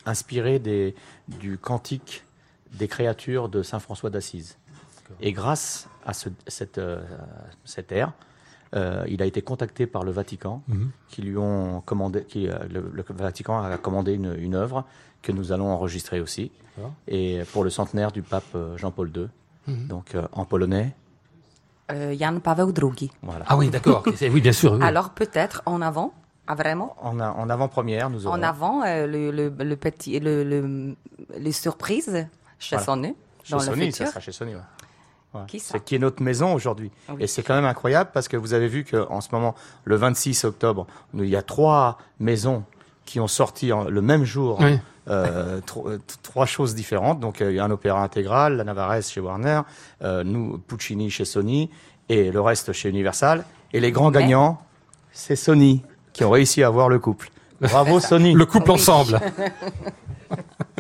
[0.07, 0.97] inspiré des,
[1.29, 2.25] du cantique
[2.73, 4.57] des créatures de Saint François d'Assise.
[5.21, 7.03] Et grâce à ce, cette, euh,
[7.65, 8.13] cette ère,
[8.75, 10.91] euh, il a été contacté par le Vatican, mhm.
[11.09, 14.87] qui lui ont commandé, qui, le, le, Vatican a commandé une, une œuvre
[15.21, 16.51] que nous allons enregistrer aussi.
[17.07, 19.29] Et pour le centenaire du pape euh, Jean-Paul II,
[19.67, 19.87] mhm.
[19.87, 20.95] donc euh, en polonais.
[21.91, 23.11] Euh, Jan Paweł II.
[23.23, 23.45] Voilà.
[23.49, 24.03] Ah oui, d'accord.
[24.21, 24.83] oui, bien sûr.
[24.83, 26.15] Alors peut-être en avant,
[26.47, 26.97] ah, vraiment?
[27.01, 28.37] En, en avant-première, nous aurons.
[28.37, 30.97] En avant, le, le, petit, le, le,
[31.39, 31.53] les
[32.63, 33.15] chez Sony.
[33.45, 34.55] Chez Sony, ça sera chez Sony.
[35.47, 36.91] Qui c'est qui est notre maison aujourd'hui.
[37.19, 40.45] Et c'est quand même incroyable parce que vous avez vu qu'en ce moment, le 26
[40.45, 42.65] octobre, il y a trois maisons
[43.07, 44.79] qui ont sorti le même jour oui.
[45.09, 47.19] Euh, euh, trois choses différentes.
[47.19, 49.63] Donc euh, il y a un opéra intégral, la Navarrese chez Warner,
[50.25, 51.71] nous Puccini chez Sony
[52.09, 53.45] et le reste chez Universal.
[53.73, 54.63] Et les grands gagnants,
[55.13, 57.31] c'est Sony qui ont réussi à avoir le couple.
[57.61, 58.33] Bravo Sony.
[58.35, 59.21] Le couple ensemble.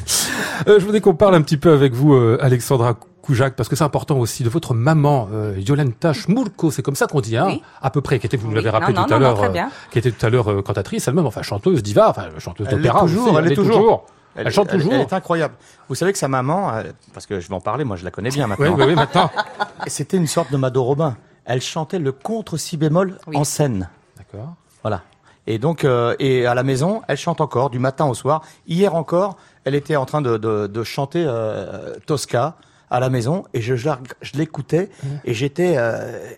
[0.67, 4.19] je voudrais qu'on parle un petit peu avec vous, Alexandra Koujak, parce que c'est important
[4.19, 8.01] aussi de votre maman, euh, Yolanta Schmulko, c'est comme ça qu'on dit, hein, à peu
[8.01, 9.41] près, qui était, vous nous l'avez rappelé tout à l'heure,
[9.91, 13.07] qui était tout à l'heure cantatrice elle-même, enfin chanteuse diva, enfin chanteuse d'opéra.
[13.39, 14.07] Elle, est toujours.
[14.35, 14.93] Elle, chante toujours.
[14.93, 15.55] Elle, est incroyable.
[15.89, 16.83] Vous savez que sa maman, euh,
[17.15, 18.75] parce que je vais en parler, moi je la connais bien maintenant.
[18.77, 19.31] oui, oui, maintenant.
[19.87, 21.17] C'était une sorte de Mado Robin.
[21.45, 23.89] Elle chantait le contre si bémol en scène.
[24.17, 24.55] D'accord.
[24.83, 25.03] Voilà.
[25.47, 28.43] Et donc, euh, et à la maison, elle chante encore du matin au soir.
[28.69, 32.57] Hier encore, elle était en train de, de, de chanter euh, Tosca
[32.91, 33.91] à la maison et je, je,
[34.35, 35.09] l'écoutais mmh.
[35.25, 36.31] et j'étais euh,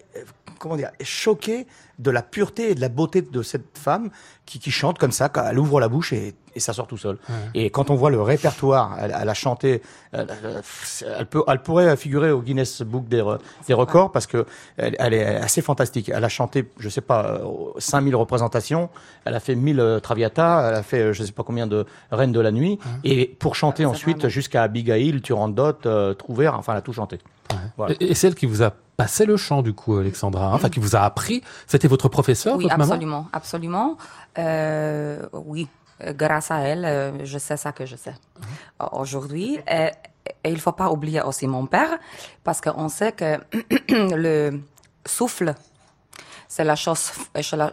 [0.59, 1.67] comment dire choqué
[1.99, 4.11] de la pureté et de la beauté de cette femme
[4.47, 6.97] qui, qui chante comme ça, quand elle ouvre la bouche et, et ça sort tout
[6.97, 7.19] seul.
[7.55, 10.27] Et quand on voit le répertoire, elle, elle a chanté, elle,
[11.19, 13.23] elle, peut, elle pourrait figurer au Guinness Book des,
[13.67, 16.09] des records parce que elle, elle, est assez fantastique.
[16.09, 17.41] Elle a chanté, je sais pas,
[17.79, 18.91] 5000 représentations,
[19.25, 22.33] elle a fait 1000 euh, Traviata, elle a fait je sais pas combien de Reines
[22.33, 26.83] de la Nuit, et pour chanter ensuite jusqu'à Abigail, Turandot, euh, Trouver, enfin elle a
[26.83, 27.19] tout chanté.
[27.77, 27.95] Voilà.
[28.01, 30.81] Et, et celle qui vous a passé le chant du coup, Alexandra, hein, enfin qui
[30.81, 33.97] vous a appris, c'était votre professeur, oui, votre absolument, maman absolument.
[34.39, 35.69] Euh, oui,
[36.13, 38.15] grâce à elle, euh, je sais ça que je sais
[38.93, 39.59] aujourd'hui.
[39.71, 39.91] Et,
[40.45, 41.99] et, il faut pas oublier aussi mon père,
[42.43, 43.39] parce qu'on sait que
[43.89, 44.61] le
[45.07, 45.55] souffle,
[46.49, 47.13] c'est la chose,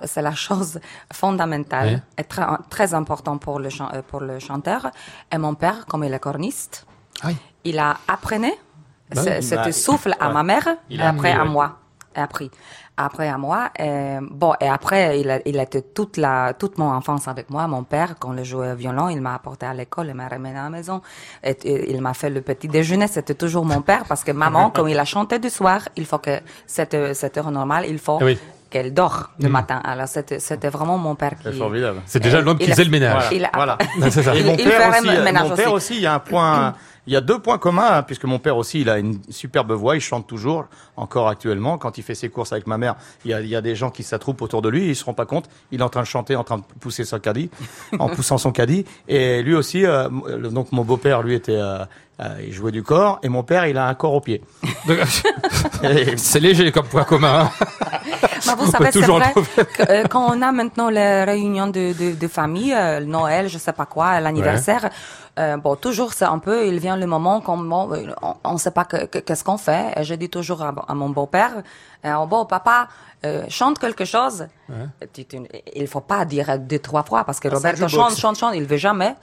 [0.05, 0.79] c'est la chose
[1.13, 2.13] fondamentale oui.
[2.17, 3.69] et très, très important pour le,
[4.03, 4.91] pour le chanteur.
[5.31, 6.85] Et mon père, comme il est corniste,
[7.25, 7.37] Oui.
[7.63, 10.33] Il a appris Bah ce, Bah, souffle à ouais.
[10.33, 11.49] ma mère Il et après à ouais.
[11.49, 11.77] moi.
[12.15, 12.51] Appris.
[12.97, 13.69] Après à moi.
[13.79, 17.49] Et, bon, et après, il a, il a été toute la, toute mon enfance avec
[17.49, 17.67] moi.
[17.67, 20.57] Mon père, quand il jouait au violon, il m'a apporté à l'école, il m'a ramené
[20.57, 21.01] à la maison.
[21.43, 23.07] Et, et il m'a fait le petit déjeuner.
[23.07, 26.19] C'était toujours mon père parce que maman, quand il a chanté du soir, il faut
[26.19, 28.37] que cette, cette heure normale, il faut oui.
[28.71, 29.79] Qu'elle dort le matin.
[29.83, 31.43] Alors c'était, vraiment mon père qui.
[31.43, 32.01] C'est formidable.
[32.07, 33.25] C'est déjà l'homme qui faisait le ménage.
[33.31, 33.77] Il a- Voilà.
[34.09, 34.33] C'est ça.
[34.35, 35.91] Et Il- mon père aussi, le ménage mon père aussi.
[35.91, 36.73] aussi, il y a un point,
[37.07, 39.71] il y a deux points communs, hein, puisque mon père aussi, il a une superbe
[39.73, 41.77] voix, il chante toujours, encore actuellement.
[41.77, 43.75] Quand il fait ses courses avec ma mère, il y a, il y a des
[43.75, 46.01] gens qui s'attroupent autour de lui, ils se rendent pas compte, il est en train
[46.01, 47.49] de chanter, en train de pousser son caddie,
[47.99, 48.85] en poussant son caddie.
[49.07, 50.07] Et lui aussi, euh,
[50.49, 51.79] donc mon beau-père, lui était, euh,
[52.21, 54.41] euh, il jouait du corps, et mon père, il a un corps au pied.
[56.17, 57.49] C'est léger comme point commun.
[57.61, 57.67] hein.
[58.45, 62.15] Bah, vous savez, c'est vrai que, euh, quand on a maintenant les réunions de, de,
[62.15, 64.89] de famille, euh, Noël, je sais pas quoi, l'anniversaire,
[65.39, 68.07] euh, bon, toujours c'est un peu, il vient le moment quand bon, euh,
[68.43, 69.93] on ne sait pas que- que- qu'est-ce qu'on fait.
[69.95, 71.51] Et je dis toujours à, à mon beau-père,
[72.05, 72.87] euh, oh, bon, papa,
[73.25, 74.47] euh, chante quelque chose.
[75.13, 75.25] Tu-
[75.75, 78.65] Il faut pas dire deux, trois fois parce que Ah, Roberto chante, chante, chante, il
[78.65, 79.15] veut jamais.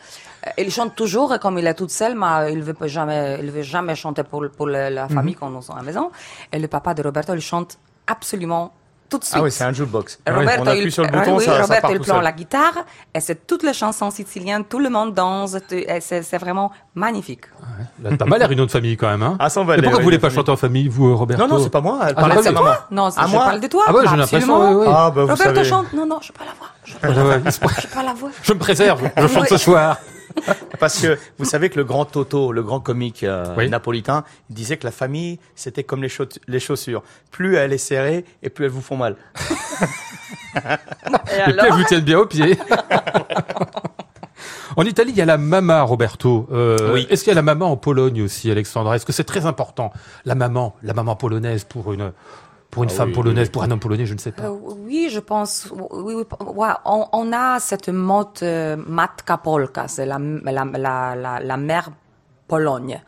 [0.46, 3.62] Euh, Il chante toujours comme il est toute seule, mais il veut jamais, il veut
[3.62, 6.11] jamais chanter pour, pour la, la famille quand nous sommes à la maison.
[6.52, 7.76] Et le papa de Roberto, il chante
[8.07, 8.72] absolument
[9.09, 9.37] tout de suite.
[9.38, 10.18] Ah oui, c'est un jukebox.
[10.29, 12.05] Roberto, on appuie il, sur le oui, bouton, oui, ça, ça Roberto, part il tout
[12.05, 12.23] seul.
[12.23, 12.75] la guitare
[13.14, 15.57] et c'est toutes les chansons siciliennes, tout le monde danse,
[16.01, 17.42] c'est vraiment magnifique.
[18.03, 19.23] Là, Pas mal la réunion de famille quand même.
[19.23, 19.37] Hein.
[19.38, 21.47] Ah, ça, va aller, pourquoi vous voulez de pas chanter en famille, vous, euh, Roberto
[21.47, 22.71] Non, non, c'est pas moi, elle Ah, parlait de c'est sa maman.
[22.90, 23.85] Non, À je moi parle de toi.
[23.87, 24.87] Ah ouais, j'ai bah, l'impression, oui, oui.
[24.88, 25.64] Ah, bah, vous Roberto savez.
[25.64, 25.92] chante.
[25.92, 26.68] Non, non, je pas la voix.
[26.85, 28.31] Je Ah, ouais, se- n'ai pas la voix.
[28.42, 29.97] Je me préserve, je chante ce soir.
[30.81, 33.68] Parce que vous savez que le grand Toto, le grand comique euh, Oui.
[33.68, 37.03] napolitain, disait que la famille, c'était comme les, chauss- les chaussures.
[37.31, 39.16] Plus elle est serrée et plus elles vous font mal.
[40.57, 42.59] Et Et puis alors elles vous tiennent bien au pied.
[44.77, 46.46] En Italie, il y a la mama, Roberto.
[46.53, 47.07] Euh, Oui.
[47.11, 48.94] Est-ce qu'il y a la maman en Pologne aussi, Alexandra?
[48.94, 49.92] Est-ce que c'est très important,
[50.24, 52.12] la maman, la maman polonaise pour une,
[52.70, 53.52] pour une Ah femme oui, polonaise, oui.
[53.52, 54.44] pour un homme polonais, je ne sais pas.
[54.44, 54.50] Euh,
[54.87, 55.68] oui, je pense.
[55.72, 61.14] Oui, oui, ouais, on, on a cette mode euh, matka polka, c'est la, la, la,
[61.16, 61.90] la, la mère
[62.46, 63.00] Pologne.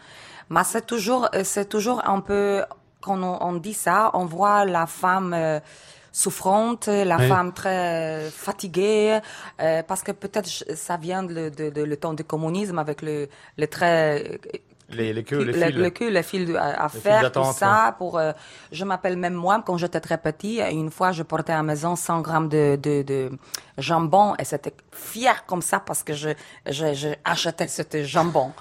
[0.50, 2.62] Mais c'est toujours, euh, c'est toujours un peu,
[3.00, 5.60] quand on, on dit ça, on voit la femme euh,
[6.12, 7.28] souffrante, la Oui.
[7.28, 9.20] femme très fatiguée,
[9.60, 13.28] euh, parce que peut-être ça vient de, de, de le temps du communisme avec le,
[13.56, 14.40] le très
[14.92, 16.48] Les, les queues, les le, fils.
[16.48, 17.94] le à, faire, tout ça.
[17.98, 18.32] Pour, euh,
[18.72, 21.96] je m'appelle même moi, quand j'étais très petit, une fois, je portais à la maison
[21.96, 23.30] 100 grammes de, de, de
[23.78, 26.30] jambon et c'était fier comme ça parce que je,
[26.66, 28.52] je, je achetais ce jambon.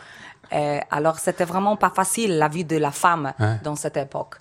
[0.54, 3.60] Euh, alors, c'était vraiment pas facile, la vie de la femme Ouais.
[3.64, 4.36] dans cette époque.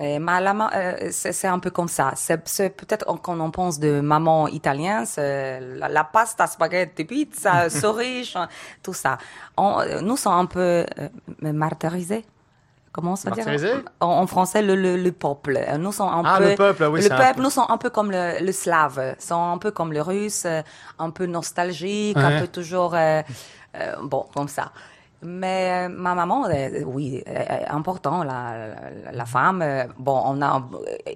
[0.00, 2.12] Et ma, la ma- euh, c'est c'est un peu comme ça.
[2.16, 7.70] C'est c'est peut-être quand on pense de maman italienne, c'est la, la pasta, spaghetti, pizza,
[7.80, 8.48] souris, ch-
[8.82, 9.18] tout ça.
[9.56, 10.60] On, euh, nous sommes un peu
[10.98, 11.08] euh,
[11.52, 12.24] martyrisés.
[12.92, 13.82] Comment ça dire?
[14.00, 15.58] En, en français, le, le, le peuple.
[15.78, 17.34] Nous sommes un Ah, peu le peuple, oui, le peuple.
[17.36, 20.44] peu- Nous sommes un peu comme le, le slave, sont un peu comme le russe,
[20.46, 20.62] euh,
[21.00, 22.22] un peu nostalgique, Ouais.
[22.22, 23.22] un peu toujours euh,
[23.76, 24.70] euh, bon comme ça.
[25.26, 27.32] Mais euh, ma maman, euh, oui, euh,
[27.70, 28.52] important, la,
[29.06, 29.64] la, la femme.
[29.98, 30.68] bon, on a un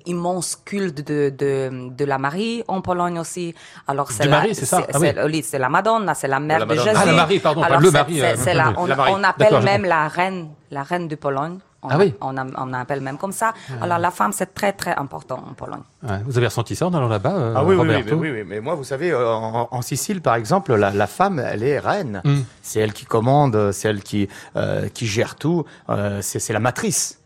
[0.07, 3.55] immense culte de, de, de la Marie en Pologne aussi.
[3.87, 4.83] Alors, c'est la- c'est ça?
[4.95, 5.11] Ah oui.
[5.27, 6.75] oui, c'est la Madonna, c'est la mère la de.
[6.75, 6.97] Jésus.
[6.97, 9.13] Ah, la Marie, pardon, pas Alors, le c'est- Marie, euh, la- on, la Marie.
[9.15, 11.59] on appelle même la reine, la reine de Pologne.
[11.83, 12.13] On, Ah oui.
[12.21, 13.53] on, a- on appelle même comme ça.
[13.81, 15.83] Alors, la femme, c'est très, très important en Pologne.
[16.03, 18.31] Ouais, vous avez ressenti ça en allant là-bas, euh, Ah oui, oui, oui, mais, oui,
[18.33, 21.63] oui, mais moi, vous savez, euh, en, en Sicile, par exemple, la, la femme, elle
[21.63, 22.21] est reine.
[22.25, 22.39] Mm.
[22.63, 25.65] C'est elle qui commande, c'est elle qui, euh, qui gère tout.
[25.89, 27.21] Euh, c'est la matrice.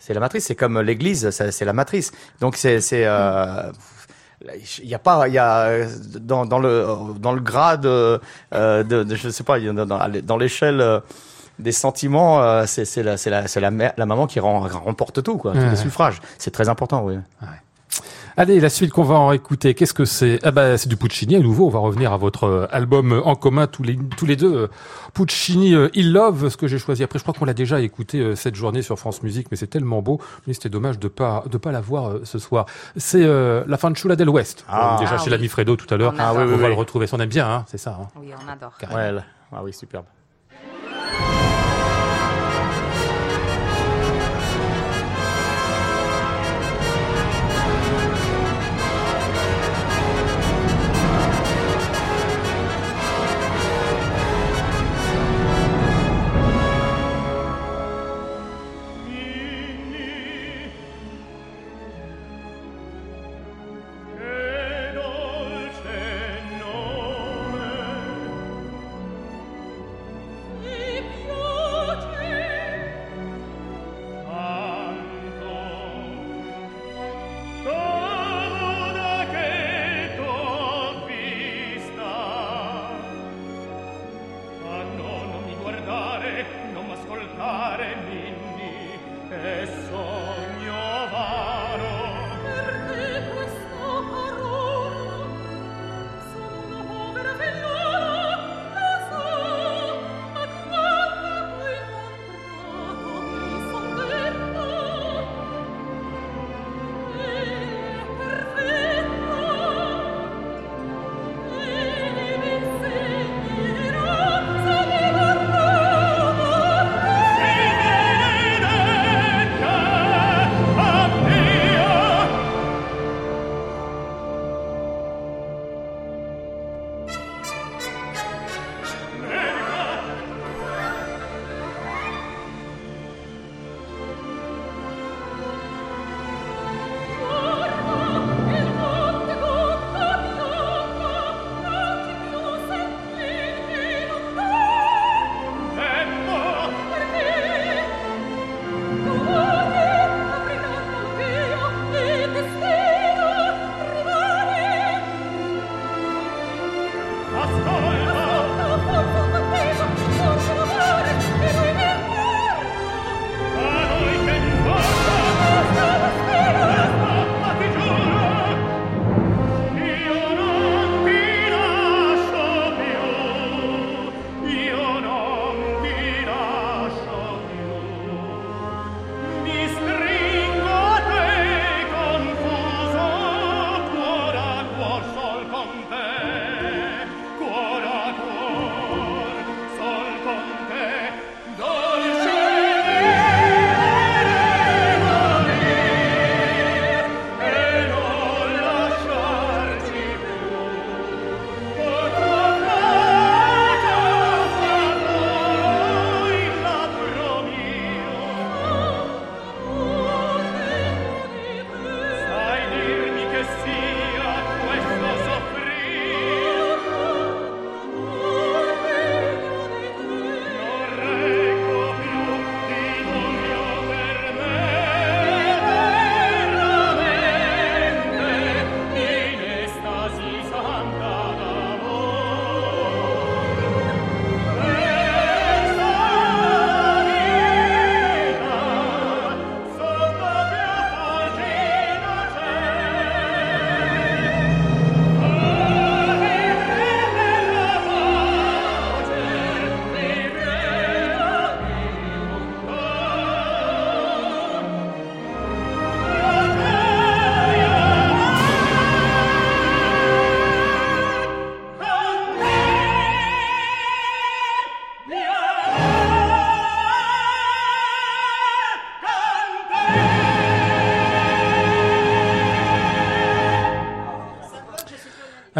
[0.00, 0.46] C'est la matrice.
[0.46, 2.10] C'est comme l'Église, c'est la matrice.
[2.40, 3.06] Donc c'est c'est.
[4.82, 5.86] il y a pas, il y a
[6.20, 6.86] dans, dans le
[7.18, 8.18] dans le grade euh,
[8.52, 11.00] de, de je sais pas, il y a dans, dans, dans l'échelle euh,
[11.58, 13.70] des sentiments, euh, c'est la c'est la
[14.06, 15.70] maman qui rem- remporte tout quoi, tous Ouais.
[15.70, 16.20] les suffrages.
[16.38, 17.16] C'est très important, oui.
[18.36, 20.40] Allez, la suite qu'on va en écouter, qu'est-ce que c'est?
[20.42, 21.66] Ah bah c'est du Puccini à nouveau.
[21.66, 24.52] On va revenir à votre euh, album en commun tous les tous les deux.
[24.52, 24.66] euh,
[25.12, 27.04] Puccini, euh, Il Love, ce que j'ai choisi.
[27.04, 29.68] Après, je crois qu'on l'a déjà écouté euh, cette journée sur France Musique, mais c'est
[29.68, 30.20] tellement beau.
[30.48, 32.66] Mais c'était dommage de pas de pas la voir euh, ce soir.
[32.96, 34.64] C'est euh, la Fanciulla del West.
[34.68, 34.96] Ah.
[34.96, 35.30] Euh, déjà Ah chez oui.
[35.30, 36.12] l'ami Fredo tout à l'heure.
[36.18, 36.68] Ah oui, on oui, va oui.
[36.70, 37.06] le retrouver.
[37.12, 37.96] On aime bien, hein, c'est ça.
[38.02, 38.08] hein.
[38.20, 38.72] Oui, on adore.
[38.80, 38.98] Carrément.
[38.98, 39.22] Ouais, là.
[39.52, 40.06] ah oui, superbe.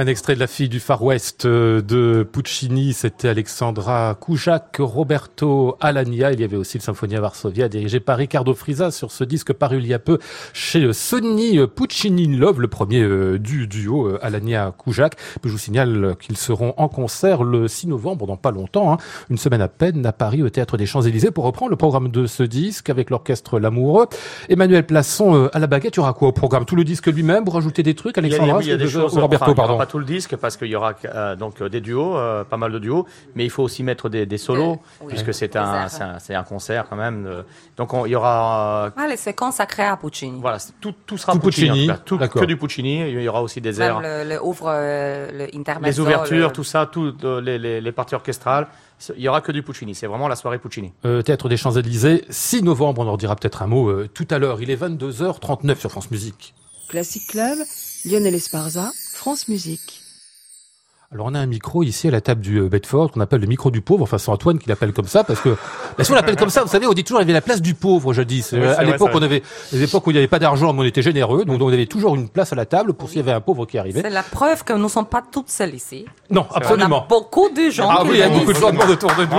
[0.05, 5.79] Un extrait de La fille du Far West euh, de Puccini, c'était Alexandra Koujak, Roberto
[5.81, 6.31] Alagna.
[6.35, 9.79] Il y avait aussi le Symphonia Varsovia dirigé par Riccardo Frisa sur ce disque paru
[9.79, 10.19] il y a peu
[10.53, 15.15] chez Sony Puccini Love, le premier euh, du duo euh, Alagna Koujak.
[15.43, 18.99] Je vous signale qu'ils seront en concert le 6 novembre, dans pas longtemps, hein,
[19.31, 22.27] une semaine à peine, à Paris au Théâtre des Champs-Élysées pour reprendre le programme de
[22.27, 24.09] ce disque avec l'orchestre L'Amoureux.
[24.51, 26.67] Emmanuel Plasson à la baguette, il y aura quoi au programme?
[26.67, 28.85] Tout le disque lui-même, pour rajouter des trucs, Alexandra Il y a, il y a
[28.85, 29.79] des choses, Roberto, enfin, pardon.
[29.95, 32.73] Tout le disque parce qu'il y aura euh, donc euh, des duos, euh, pas mal
[32.73, 35.07] de duos, mais il faut aussi mettre des, des solos oui.
[35.07, 35.87] puisque c'est un,
[36.49, 37.45] concert quand même.
[37.77, 40.41] donc on- il y aura, euh, Allez, c'est consacré à Puccini.
[40.41, 43.09] voilà, tout, tout sera Tout Puccini, tout que du Puccini.
[43.09, 46.53] Il y aura aussi des Même airs, le, le ouvre, euh, le les ouvertures, le-
[46.53, 48.67] tout ça, tout euh, les, les, les parties orchestrales.
[49.17, 49.95] Il y aura que du Puccini.
[49.95, 50.93] C'est vraiment la soirée Puccini.
[51.05, 54.41] Euh, Théâtre des Champs-Élysées, 6 novembre, on en dira peut-être un mot euh, tout à
[54.41, 54.61] l'heure.
[54.61, 56.53] Il est 22h39 sur France Musique.
[56.89, 57.59] Classic Club,
[58.05, 60.01] Lionel Esparza, France Musique.
[61.13, 63.47] Alors on a un micro ici à la table du euh, Bedford qu'on appelle le
[63.47, 64.03] micro du pauvre.
[64.03, 65.51] Enfin c'est Antoine qui l'appelle comme ça parce que
[65.97, 67.41] bah, si on l'appelle comme ça, vous savez, on dit toujours il y avait la
[67.41, 68.51] place du pauvre jadis.
[68.53, 70.81] Oui, Euh, à l'époque on avait les époques où il n'y avait pas d'argent, mais
[70.81, 73.21] on était généreux, donc on avait toujours une place à la table pour s'il y
[73.21, 74.03] avait un pauvre qui arrivait.
[74.03, 76.05] C'est la preuve que nous ne sommes pas toutes seules ici.
[76.31, 77.07] Non, On a absolument.
[77.09, 79.11] beaucoup de gens Ah qui oui, il y a beaucoup de gens de monde autour
[79.15, 79.37] de nous.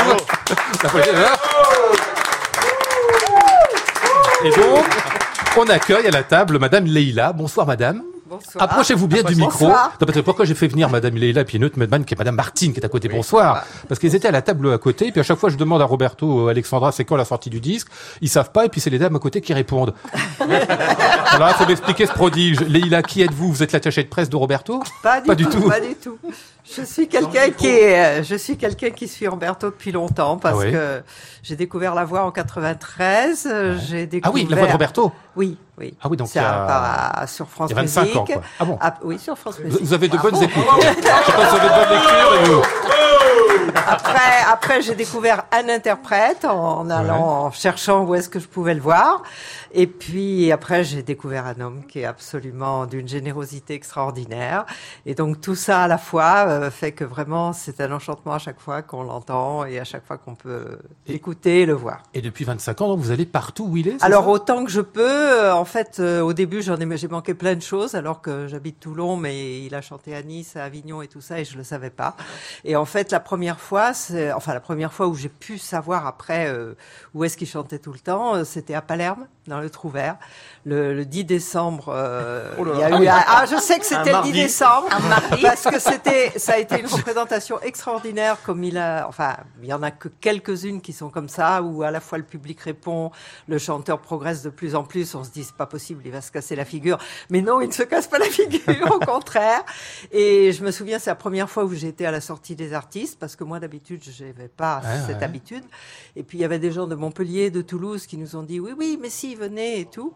[4.46, 4.86] Et donc,
[5.58, 7.34] on accueille à la table Madame Leïla.
[7.34, 8.04] Bonsoir Madame.
[8.28, 8.64] Bonsoir.
[8.64, 9.66] Approchez-vous bien du micro.
[9.66, 9.92] Bonsoir.
[10.02, 12.16] Non, parce que pourquoi j'ai fait venir Madame Leïla et puis une autre Madame qui
[12.16, 13.08] est Madame Martine qui est à côté.
[13.08, 13.64] Bonsoir.
[13.88, 15.08] Parce qu'ils étaient à la table à côté.
[15.08, 17.50] Et puis à chaque fois, je demande à Roberto, euh, Alexandra, c'est quand la sortie
[17.52, 17.88] du disque.
[18.22, 18.66] Ils savent pas.
[18.66, 19.94] Et puis c'est les dames à côté qui répondent.
[20.40, 22.62] Alors, il faut m'expliquer ce prodige.
[22.62, 23.54] Leïla, qui êtes-vous?
[23.54, 24.82] Vous êtes l'attaché de presse de Roberto?
[25.04, 25.70] Pas du, Pas du tout, tout.
[25.70, 26.18] Pas du tout.
[26.68, 30.60] Je suis quelqu'un qui est, euh, je suis quelqu'un qui suit Roberto depuis longtemps parce
[30.68, 31.04] Ah que
[31.44, 33.48] j'ai découvert la voix en 93.
[33.50, 34.32] euh, J'ai découvert.
[34.32, 35.12] Ah oui, la voix de Roberto.
[35.36, 35.96] Oui, oui.
[36.02, 38.18] Ah oui, donc C'est à- à- sur France il y a 25 Musique.
[38.18, 38.42] ans, quoi.
[38.60, 39.82] Ah bon Ah, oui, sur France Vous, Musique.
[39.84, 40.64] vous avez de Ah bonnes bon écoutes.
[40.64, 42.36] Je vous avez de bonnes lectures.
[42.42, 42.62] et vous-
[43.88, 48.74] Après, après j'ai découvert un interprète en allant, en cherchant où est-ce que je pouvais
[48.74, 49.22] le voir.
[49.74, 54.66] Et puis après, j'ai découvert un homme qui est absolument d'une générosité extraordinaire.
[55.06, 58.40] Et donc tout ça à la fois euh, fait que vraiment c'est un enchantement à
[58.40, 60.78] chaque fois qu'on l'entend et à chaque fois qu'on peut
[61.08, 62.04] l'écouter et le voir.
[62.14, 64.82] Et depuis 25 ans, donc, vous allez partout où il est Alors autant que je
[64.82, 68.22] peux, euh, en fait, euh, au début j'en ai, j'ai manqué plein de choses alors
[68.22, 71.46] que j'habite Toulon, mais il a chanté à Nice, à Avignon et tout ça, et
[71.46, 72.16] je le savais pas.
[72.64, 73.92] Et en fait, la première fois,
[74.36, 76.74] enfin la première fois où j'ai pu savoir après euh,
[77.14, 80.18] où est-ce qu'il chantait tout le temps, c'était à Palerme, dans le Trouvert,
[80.66, 81.90] le, le 10 décembre.
[81.90, 84.32] euh, Oh il y a eu un- ah, je sais que c'était le 10 mardi.
[84.32, 85.42] décembre, Un mardi.
[85.44, 89.74] parce que c'était, ça a été une représentation extraordinaire, comme il a, enfin, il y
[89.74, 93.12] en a que quelques-unes qui sont comme ça, où à la fois le public répond,
[93.48, 96.22] le chanteur progresse de plus en plus, on se dit c'est pas possible, il va
[96.22, 96.98] se casser la figure,
[97.30, 99.64] mais non, il ne se casse pas la figure, au contraire.
[100.12, 102.74] Et je me souviens, c'est la première fois où j'ai été à la sortie des
[102.74, 105.24] artistes, parce que moi d'habitude, je n'avais pas Ouais, cette ouais.
[105.24, 105.64] habitude.
[106.16, 108.60] Et puis il y avait des gens de Montpellier, de Toulouse, qui nous ont dit
[108.60, 110.14] oui, oui, mais si, venez et tout.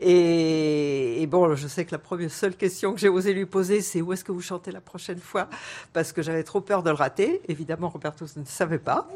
[0.00, 3.80] Et, et bon, je sais que la première seule question que j'ai osé lui poser,
[3.80, 5.48] c'est où est-ce que vous chantez la prochaine fois?
[5.92, 7.40] Parce que j'avais trop peur de le rater.
[7.48, 9.08] Évidemment, Roberto ne savait pas.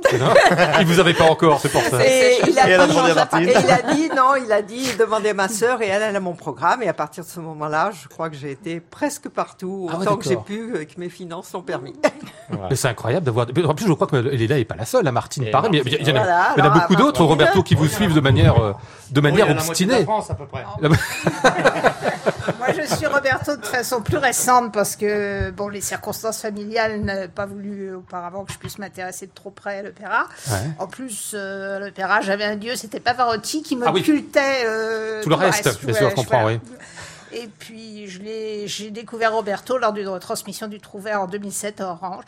[0.81, 2.05] Il vous avait pas encore, c'est pour ça.
[2.07, 3.49] Et il, a Et elle a dit, demandé à Martine.
[3.49, 6.17] et il a dit non, il a dit demandez à ma sœur et elle, elle
[6.17, 6.83] a mon programme.
[6.83, 10.03] Et à partir de ce moment-là, je crois que j'ai été presque partout, Ah ouais,
[10.03, 11.95] autant que j'ai pu, et que mes finances l'ont permis.
[12.71, 13.47] Mais c'est incroyable d'avoir.
[13.65, 15.51] En plus, je crois que Léla est pas la seule, la Martine.
[15.51, 17.25] Pareil, mais il y, en a- Voilà, il y en a alors, beaucoup d'autres.
[17.25, 18.73] Roberto, qui vous suivent de manière, euh,
[19.11, 20.03] de manière obstinée.
[20.05, 20.65] France à peu près.
[22.59, 27.29] Moi, je suis Roberto de façon plus récente parce que, bon, les circonstances familiales n'avaient
[27.29, 30.27] pas voulu auparavant que je puisse m'intéresser de trop près à l'opéra.
[30.51, 30.57] Ouais.
[30.79, 34.01] En plus, euh, à l'opéra, j'avais un dieu, c'était Pavarotti, qui Ah oui.
[34.01, 36.61] m'occultait euh, Tout le reste, bien sûr, je comprends, oui.
[37.37, 42.25] Et puis, j'ai découvert Roberto lors d'une retransmission du Trouvert en 2007 à Orange,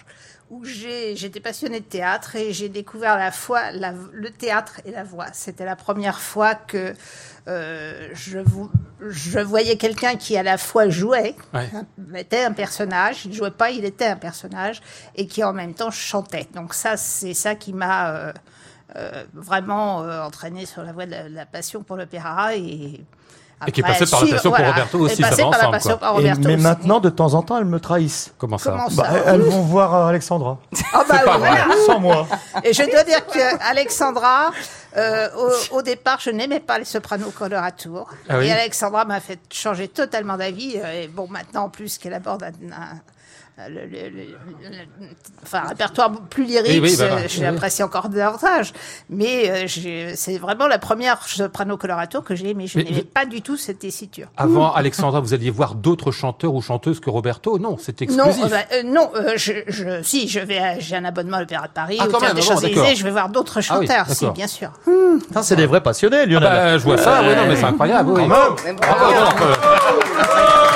[0.51, 4.91] où j'étais passionnée de théâtre et j'ai découvert à la fois la- le théâtre et
[4.91, 5.27] la voix.
[5.33, 6.93] C'était la première fois que
[7.49, 8.71] euh, je, vo-
[9.09, 11.69] je voyais quelqu'un qui à la fois jouait, Ouais.
[12.17, 14.83] était un personnage, il ne jouait pas, il était un personnage,
[15.15, 16.49] et qui en même temps chantait.
[16.55, 18.33] Donc ça, c'est ça qui m'a euh,
[18.97, 23.05] euh, vraiment euh, entraîné sur la voie de la, la passion pour l'opéra et
[23.67, 25.57] Et qui est après, passé par la passion pour Roberto aussi, ça va par la
[25.57, 25.99] ensemble, passion quoi.
[25.99, 26.63] par Et- Roberto mais aussi.
[26.63, 28.35] maintenant, de temps en temps, elles me trahissent.
[28.37, 30.59] Comment ça Comment Bah, elles vont voir euh, Alexandra.
[30.93, 31.59] Ah bah pas vrai.
[31.87, 32.27] Sans moi.
[32.65, 34.51] Et je dois dire que Alexandra,
[34.97, 35.29] euh,
[35.73, 38.11] au, au départ, je n'aimais pas les sopranos coloratours.
[38.29, 40.77] Ah oui Et Alexandra m'a fait changer totalement d'avis.
[40.77, 43.01] euh, Et bon, maintenant, en plus, qu'elle aborde un, un-
[43.59, 45.07] le, le- le- le-
[45.43, 47.43] enfin, un répertoire plus lyrique, Oui, oui, bah, euh, bah, je oui.
[47.45, 48.75] l'apprécie encore davantage.
[49.09, 52.67] Mais euh, j'ai- c'est vraiment la première soprano colorato que j'ai aimée.
[52.67, 54.27] Je Mais- n'aimais mais- pas du tout cette tessiture.
[54.37, 57.59] Avant, Alexandra, vous alliez voir d'autres chanteurs ou chanteuses que Roberto?
[57.59, 58.45] Non, c'est Non, exclusif.
[58.45, 61.67] euh, bah, euh, non, euh, je, je, si, je vais, j'ai un abonnement à l'Opéra
[61.67, 63.79] de Paris, Ah, au quand Théâtre même, des bon, Champs-Élysées, je vais voir d'autres Ah
[63.79, 64.71] oui, chanteurs, si, bien sûr.
[65.33, 66.43] Ça, c'est des vrais passionnés, Ah Lionel.
[66.53, 68.11] bah, je vois ça, oui, non, mais c'est incroyable.
[68.11, 68.29] Oui.
[68.29, 68.77] Quand même.
[68.77, 69.55] Bravo, euh,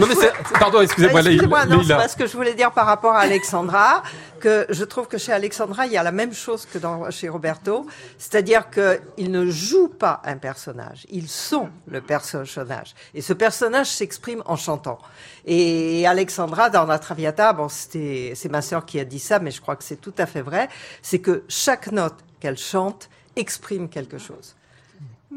[0.00, 0.32] non, mais c'est.
[0.58, 4.02] Pardon, excusez-moi, Leïla- Excusez-moi, non, c'est parce que je voulais dire par rapport à Alexandra
[4.40, 7.28] que je trouve que chez Alexandra, il y a la même chose que dans, chez
[7.28, 7.86] Roberto,
[8.18, 12.94] c'est-à-dire qu'ils ne jouent pas un personnage, ils sont le personnage.
[13.14, 14.98] Et ce personnage s'exprime en chantant.
[15.46, 19.50] Et Alexandra, dans La Traviata, bon, c'était, c'est ma sœur qui a dit ça, mais
[19.50, 20.68] je crois que c'est tout à fait vrai,
[21.02, 24.54] c'est que chaque note qu'elle chante exprime quelque chose.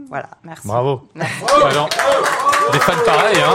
[0.07, 0.29] Voilà.
[0.43, 0.67] Merci.
[0.67, 1.01] Bravo.
[1.63, 1.89] Alors,
[2.71, 3.53] des fans pareils, hein.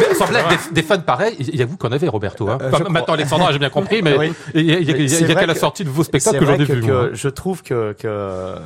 [0.00, 2.48] Mais sans blague, des, des fans pareils, il y a vous qu'on avait, Roberto.
[2.48, 2.58] Hein.
[2.60, 4.32] Euh, Enfin, maintenant, Alexandra, j'ai bien compris, mais Oui.
[4.52, 6.72] il y a, a- a- qu'à la sortie de vos spectacles que j'en ai que,
[6.72, 6.80] vu.
[6.80, 7.08] que moi.
[7.12, 8.56] je trouve que, que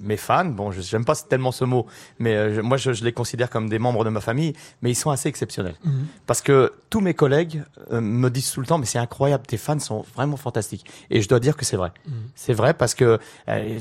[0.00, 1.86] mes fans, bon, je j'aime pas tellement ce mot,
[2.18, 4.90] mais euh, je- moi je, je les considère comme des membres de ma famille, mais
[4.90, 5.76] ils sont assez exceptionnels.
[5.84, 6.06] Mhm.
[6.26, 9.58] Parce que tous mes collègues euh, me disent tout le temps, mais c'est incroyable, tes
[9.58, 10.84] fans sont vraiment fantastiques.
[11.10, 11.92] Et je dois dire que c'est vrai.
[12.06, 12.12] Mhm.
[12.34, 13.78] C'est vrai parce que euh,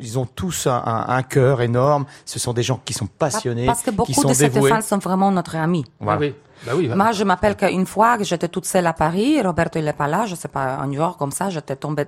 [0.00, 2.04] ils ont tous un, un, un cœur énorme.
[2.24, 4.70] Ce sont des gens qui sont passionnés, Parce que qui beaucoup sont de ces dévoués.
[4.70, 5.56] fans sont vraiment notre.
[6.00, 6.18] Voilà.
[6.18, 6.34] Ah oui.
[6.64, 6.88] Bah oui.
[6.88, 9.92] bah- Moi, je m'appelle qu'une fois que j'étais toute seule à Paris, Roberto il n'est
[9.92, 12.06] pas là, je sais pas, à New York comme ça, j'étais tombée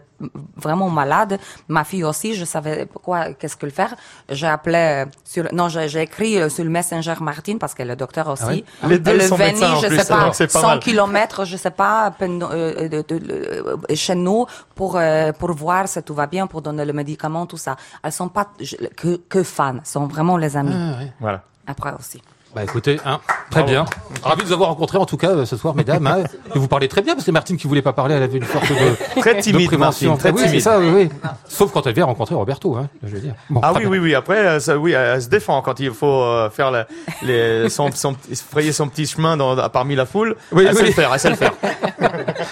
[0.57, 1.39] vraiment malade.
[1.69, 3.95] Ma fille aussi, je savais pourquoi, qu'est-ce que faire.
[4.31, 7.97] J'ai appelé euh, sur, non, j'ai écrit euh, sur le Messenger Martin parce que le
[7.97, 8.45] docteur aussi.
[8.49, 10.79] oui Les deux le sont Veni, médecins en je plus, sais pas, pas 100 mal.
[10.81, 16.03] kilomètres, je sais pas, euh, de, de- de- chez nous pour euh, pour voir si
[16.03, 17.77] tout va bien, pour donner le médicament, tout ça.
[18.03, 20.73] Elles sont pas je- que que fans, sont vraiment les amis.
[20.75, 21.13] Ah, ouais.
[21.21, 21.43] Voilà.
[21.67, 22.23] Après aussi.
[22.55, 23.21] Bah écoutez, hein,
[23.51, 23.85] très bien.
[24.23, 26.07] Ravi de vous avoir rencontré en tout cas euh, ce soir, mesdames.
[26.07, 26.25] Hein.
[26.55, 28.69] Vous parlez très bien parce que Martine qui voulait pas parler, elle avait une sorte
[28.71, 30.11] de Très de timide, prévention.
[30.13, 30.63] Martine, très oui, c'est timide.
[30.63, 31.09] ça, oui, oui.
[31.47, 33.35] Sauf quand elle vient rencontrer Roberto, hein, je veux dire.
[33.51, 33.89] Bon, Ah oui, bien.
[33.91, 34.15] oui, oui.
[34.15, 36.87] Après, euh, ça, oui, elle se défend quand il faut euh, faire la-
[37.23, 38.17] les, son, son,
[38.51, 40.35] frayer son petit chemin dans, parmi la foule.
[40.51, 40.89] Oui, elle sait oui.
[40.89, 41.53] le faire, elle sait le faire.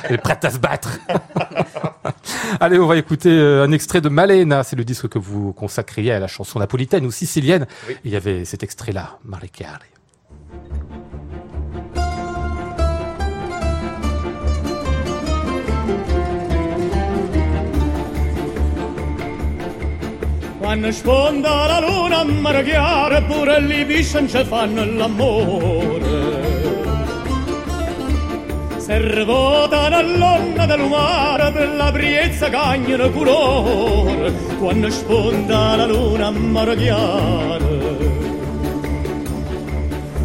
[0.09, 0.91] Elle est prête à se battre.
[2.61, 4.63] Allez, on va écouter un extrait de Malena.
[4.63, 7.67] C'est le disque que vous consacriez à la chanson napolitaine ou sicilienne.
[8.05, 9.79] Il y avait cet extrait-là, Marecare.
[20.67, 26.05] Quando sfonda la luna a mare chiara pure lì piscian ci fanno l'amore.
[28.79, 34.33] Servota nell'onna del mare per la priezza cagnano colore.
[34.59, 37.87] Quando sfonda la luna a mare chiara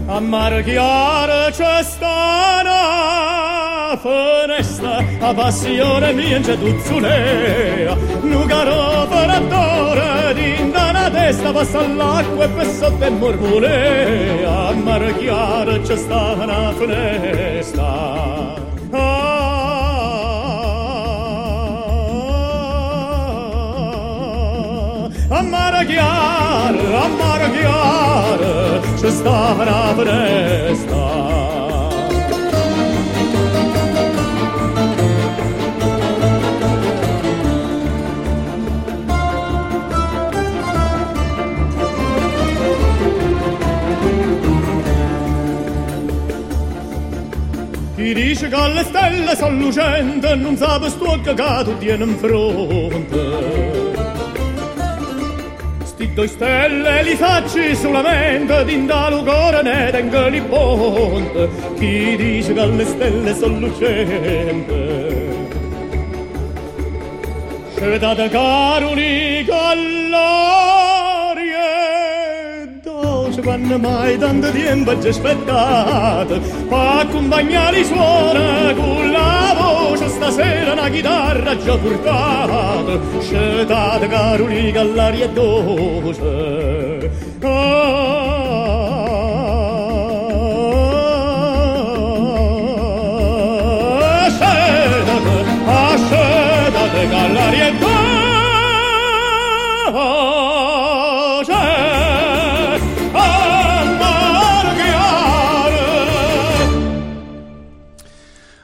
[0.08, 10.31] a mare chiara c'è sta una finestra a passione mia c'è tuzzulea nu caro paratore
[11.30, 17.84] Estabas all'acqua e pensate e mormore A mare chiaro c'è sta una finestra
[18.92, 19.40] ah,
[25.30, 31.11] A mare chiaro, a mare chiaro C'è sta una finestra
[48.82, 53.20] le stelle sono lucente non sa per sto che tu tieni in fronte.
[55.84, 61.50] Sti due stelle li facci solamente dinda cuore ne tengo li ponte.
[61.78, 65.10] Chi dice che le stelle sono lucente.
[67.76, 70.01] Scetate caroli l'aria
[73.42, 80.90] vanno mai tanto tempo già aspettato fa accompagnare i suoni con la voce stasera una
[80.90, 87.12] chitarra già portata scetate caroli che all'aria è dolce
[87.42, 88.22] ah,
[97.12, 97.91] Galleria 2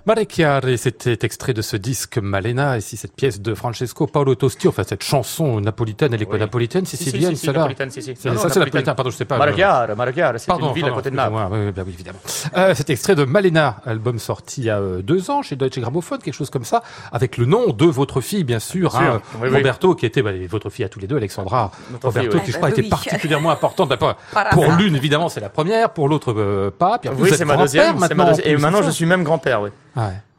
[0.08, 4.70] Marecchiare, c'était extrait de ce disque Malena, et si cette pièce de Francesco Paolo Tosti,
[4.70, 8.02] enfin cette chanson napolitaine, elle est quoi napolitaine, Si, si, sicilienne, si, si, celle-là si,
[8.02, 8.16] si.
[8.16, 8.64] C'est- Non, non, Ça, c'est napolitaine.
[8.86, 9.38] napolitain, pardon, je sais pas.
[9.38, 11.36] Maragare, Maragare, c'est Pardon, une ville à côté de Naples.
[11.52, 12.20] oui, oui, bah oui, évidemment.
[12.56, 15.80] Euh, cet extrait de Malena, album sorti il y a euh, deux ans chez Deutsche
[15.80, 19.14] Grammophon, quelque chose comme ça, avec le nom de votre fille, bien sûr, Bien sûr,
[19.16, 19.58] hein, oui, oui.
[19.58, 22.44] Roberto, qui était bah, votre fille à tous les deux, Alexandra Notre fille, Roberto, oui.
[22.46, 23.90] qui je crois Euh, était particulièrement importante.
[23.90, 24.16] Bah,
[24.54, 26.98] pour l'une, évidemment, c'est la première, pour l'autre, euh, pas.
[26.98, 28.00] Puis Oui, vous êtes c'est ma grand-père deuxième.
[28.08, 29.70] c'est ma maintenant, Et maintenant, c'est je suis même grand-père, oui.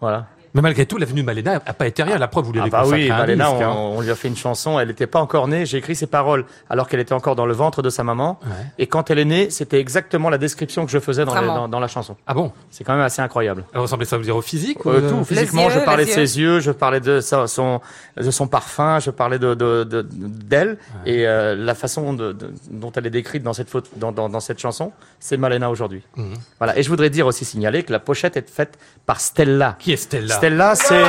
[0.00, 0.26] Voilà.
[0.55, 2.18] Mais malgré tout, l'avenue de Malena n'a pas été rien.
[2.18, 3.74] La preuve, vous lui Ah avez bah consacré oui, un Malena, hein.
[3.76, 4.78] on lui a fait une chanson.
[4.80, 5.66] Elle n'était pas encore née.
[5.66, 8.38] J'ai écrit ses paroles alors qu'elle était encore dans le ventre de sa maman.
[8.42, 8.51] Ouais.
[8.78, 11.55] Et quand elle est née, c'était exactement la description que je faisais dans, les- Vraiment.
[11.55, 12.16] dans, dans la chanson.
[12.26, 12.53] Ah bon?
[12.70, 13.64] C'est quand même assez incroyable.
[13.74, 16.05] Elle ressemblait ça, vous dire, au physique ou, Euh, euh, tout, physiquement, yeux, je parlais
[16.05, 17.80] de ses yeux, je parlais de sa- son,
[18.16, 22.53] de son parfum, je parlais de, de, de- d'elle et euh, la façon de, de-
[22.70, 26.03] dont elle est décrite dans cette photo, dans, dans, dans cette chanson, c'est Malena aujourd'hui.
[26.16, 26.34] Mhm.
[26.59, 26.78] Voilà.
[26.78, 29.76] Et je voudrais dire aussi signaler que la pochette est faite par Stella.
[29.78, 30.34] Qui est Stella?
[30.39, 31.03] Stella, c'est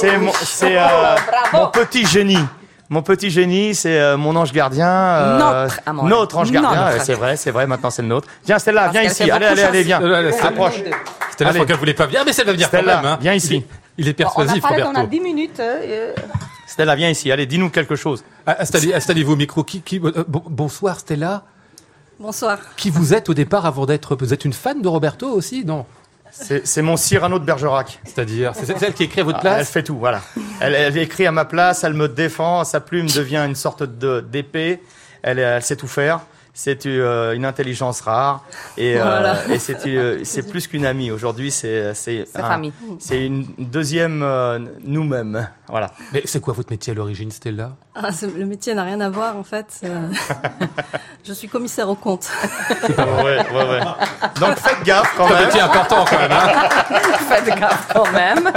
[0.00, 0.84] c'est mon, c'est, euh,
[1.52, 2.38] mon petit génie.
[2.88, 4.88] Mon petit génie, c'est euh, mon ange gardien.
[4.88, 6.04] euh, Notre amour.
[6.04, 7.04] Notre ange gardien, Notre.
[7.04, 8.28] c'est vrai, c'est vrai, maintenant c'est le nôtre.
[8.44, 9.24] Viens Stella, Parce viens qu'elle ici.
[9.24, 10.02] fait Allez, beaucoup allez, allez, viens.
[10.02, 10.32] Euh.
[10.42, 10.74] Approche.
[10.74, 10.94] Stella,
[11.38, 11.52] je Allez.
[11.54, 13.12] crois qu'elle voulait pas venir, mais elle va venir Stella, quand même.
[13.12, 13.18] hein.
[13.20, 13.64] viens ici.
[13.98, 14.92] Il est On a persuasif, parlé Roberto.
[14.94, 15.58] pendant 10 minutes.
[15.60, 16.12] euh,
[16.66, 17.32] Stella, viens ici.
[17.32, 18.22] Allez, dis-nous quelque chose.
[18.46, 19.64] Ah, Installez, installez-vous au micro.
[19.64, 21.42] Qui, qui, euh, bon- bonsoir Stella.
[22.20, 22.58] Bonsoir.
[22.76, 24.16] Qui vous êtes au départ avant d'être.
[24.16, 25.86] Vous êtes une fan de Roberto aussi Non?
[26.30, 27.98] C'est mon Cyrano de Bergerac.
[28.04, 30.20] C'est-à-dire, c'est celle qui écrit à votre Ah, Elle place fait tout, voilà.
[30.60, 34.82] Elle, elle écrit à ma place, elle me défend, sa plume devient une sorte d'épée.
[35.22, 36.20] Elle, elle sait tout faire.
[36.58, 38.42] C'est euh, une intelligence rare
[38.78, 39.36] et, euh, Voilà.
[39.50, 41.10] et c'est euh, c'est plus qu'une amie.
[41.10, 41.92] Aujourd'hui, c'est
[42.34, 42.62] un-
[43.10, 45.50] une deuxième euh, nous-mêmes.
[45.68, 45.90] Voilà.
[46.14, 47.72] Mais c'est quoi votre métier à l'origine, Stella?
[47.94, 49.82] Ah, le métier n'a rien à voir en fait.
[51.26, 52.30] Je suis commissaire au compte.
[52.88, 53.80] ouais, ouais, ouais.
[54.40, 55.44] Donc faites gaffe quand Un même.
[55.46, 56.32] métier important quand même.
[56.32, 56.48] hein.
[57.28, 58.50] Faites gaffe quand même.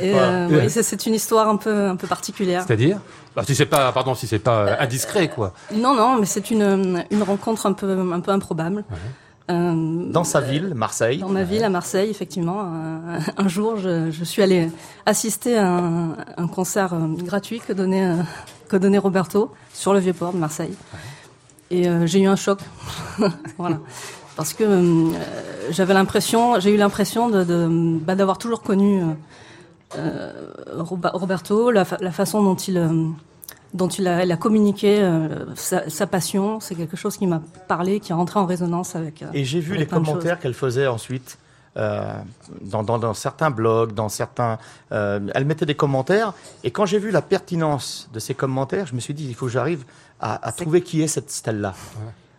[0.00, 2.64] Et euh, oui, c'est- c'est une histoire un peu un peu particulière.
[2.66, 2.98] C'est-à-dire
[3.36, 5.52] bah, Si c'est pas, pardon, si c'est pas euh, indiscret, quoi.
[5.74, 8.84] Non, non, mais c'est une une rencontre un peu un peu improbable.
[9.50, 9.74] Euh,
[10.10, 11.18] Dans sa ville, Marseille.
[11.18, 12.62] Dans ma ville, à Marseille, effectivement.
[12.62, 14.70] Un, un jour, je, je suis allée
[15.04, 18.14] assister à un, un concert euh, gratuit que donnait, euh,
[18.70, 20.72] que donnait Roberto sur le Vieux-Port de Marseille.
[21.70, 22.60] Et euh, j'ai eu un choc.
[23.58, 23.80] voilà.
[24.36, 25.10] Parce que euh,
[25.70, 27.68] j'avais l'impression, j'ai eu l'impression de, de,
[28.00, 29.02] bah, d'avoir toujours connu
[30.72, 33.08] Roberto, la, fa- la façon dont il, euh,
[33.72, 36.60] dont il a, il a communiqué euh, sa, sa passion.
[36.60, 39.22] C'est quelque chose qui m'a parlé, qui est rentré en résonance avec.
[39.22, 41.38] euh, Et j'ai vu les commentaires qu'elle faisait ensuite
[41.76, 42.12] euh,
[42.60, 44.58] dans, dans, dans certains blogs, dans certains.
[44.92, 46.32] euh, elle mettait des commentaires.
[46.62, 49.46] Et quand j'ai vu la pertinence de ces commentaires, je me suis dit il faut
[49.46, 49.84] que j'arrive
[50.20, 51.74] à, à trouver qui est cette Stella.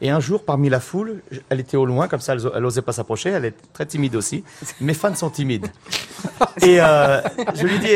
[0.02, 2.82] Et un jour, parmi la foule, elle était au loin, comme ça, elle, elle osait
[2.82, 3.30] pas s'approcher.
[3.30, 4.44] Elle est très timide aussi.
[4.82, 5.68] Mes fans sont timides.
[6.62, 7.22] Et euh,
[7.56, 7.90] je lui dis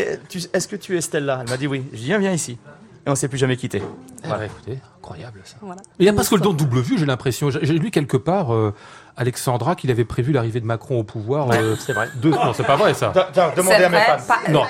[0.54, 1.40] Est-ce que tu es Stella?
[1.44, 1.84] Elle m'a dit oui.
[1.92, 2.58] Je dis Viens, viens ici.
[3.06, 3.82] Et on s'est plus jamais quitté.
[4.26, 5.56] Voilà, écoutez, incroyable ça.
[5.62, 5.82] Voilà.
[6.00, 7.50] Il y a presque le don de double vue, j'ai l'impression.
[7.50, 8.74] J'ai lu quelque part, euh,
[9.16, 11.50] Alexandra, qu'il avait prévu l'arrivée de Macron au pouvoir.
[11.52, 12.10] euh, C'est vrai.
[12.16, 12.32] deux...
[12.32, 13.14] Non, c'est pas vrai ça.
[13.56, 14.18] Demandez à mes fans.
[14.28, 14.64] pas- Non,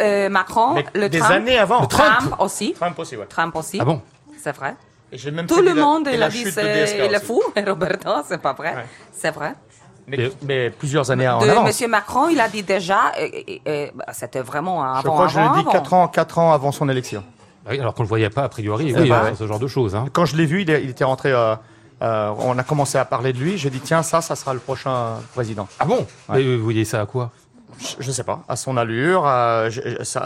[0.00, 1.80] euh, Macron, Mais le des Trump, années avant.
[1.82, 2.08] Le Trump.
[2.18, 2.72] Trump aussi.
[2.74, 3.26] Trump aussi, ouais.
[3.26, 3.78] Trump aussi.
[3.80, 4.00] Ah bon?
[4.42, 4.74] C'est vrai.
[5.14, 8.10] Et j'ai même Tout le la- monde, la a dit c'est il est fou, Roberto,
[8.26, 8.74] c'est pas vrai.
[9.12, 9.54] C'est vrai.
[10.08, 11.66] Mais, mais plusieurs années en De avance.
[11.68, 13.12] Monsieur Macron, il a dit déjà,
[13.94, 15.00] bah, c'était vraiment avant.
[15.02, 15.70] Je crois que je l'ai dit avant.
[15.70, 17.22] 4 ans, quatre ans avant son élection.
[17.64, 19.94] Ah oui, Alors qu'on le voyait pas a priori, oui, hein, ce genre de choses.
[19.94, 20.06] Hein.
[20.12, 21.32] Quand je l'ai vu, il, était rentré.
[21.32, 21.54] euh,
[22.02, 23.56] euh, on a commencé à parler de lui.
[23.56, 25.68] J'ai dit tiens, ça, ça sera le prochain président.
[25.78, 25.98] Ah bon?
[26.28, 26.42] Ouais.
[26.42, 27.30] Mais vous voyez ça à quoi?
[27.78, 29.68] Je, je sais pas, à son allure, à,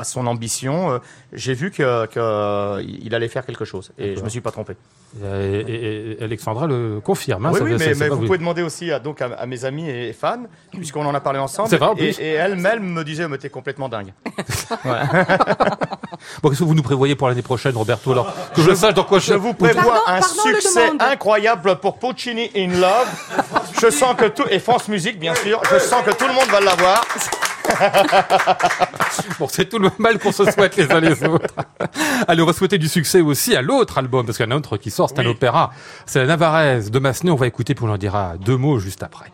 [0.04, 0.98] son ambition, euh,
[1.32, 1.82] j'ai vu que,
[2.16, 2.82] euh,
[3.12, 3.92] allait faire quelque chose.
[3.98, 4.74] Et je me suis pas trompé.
[5.22, 7.46] et, et- et Alexandra le confirme.
[7.46, 9.46] hein, oui, ça oui, veut- mais, ça- vous pouvez demander aussi à, donc à, à
[9.46, 11.68] mes amis et fans, puisqu'on en a parlé ensemble.
[11.70, 12.18] C'est vrai, en et, plus.
[12.20, 14.12] et elle-même me disait, mais t'es complètement dingue.
[16.42, 19.04] Bon, qu'est-ce que vous nous prévoyez pour l'année prochaine, Roberto Alors que je, sache dans
[19.04, 23.08] quoi Je vous prévois Pardon, un pardon, succès incroyable pour Puccini in Love.
[23.80, 26.48] Je sens que tout, et France Musique, bien sûr, je sens que tout le monde
[26.50, 27.04] va l'avoir.
[29.38, 31.54] Bon, c'est tout le mal qu'on se souhaite les uns les autres.
[32.26, 34.54] Allez, on va souhaiter du succès aussi à l'autre album, parce qu'il y en a
[34.54, 35.70] un autre qui sort, c'est un opéra.
[36.06, 37.30] C'est la Navarraise de Massenet.
[37.30, 39.32] On va écouter, on en dira deux mots juste après.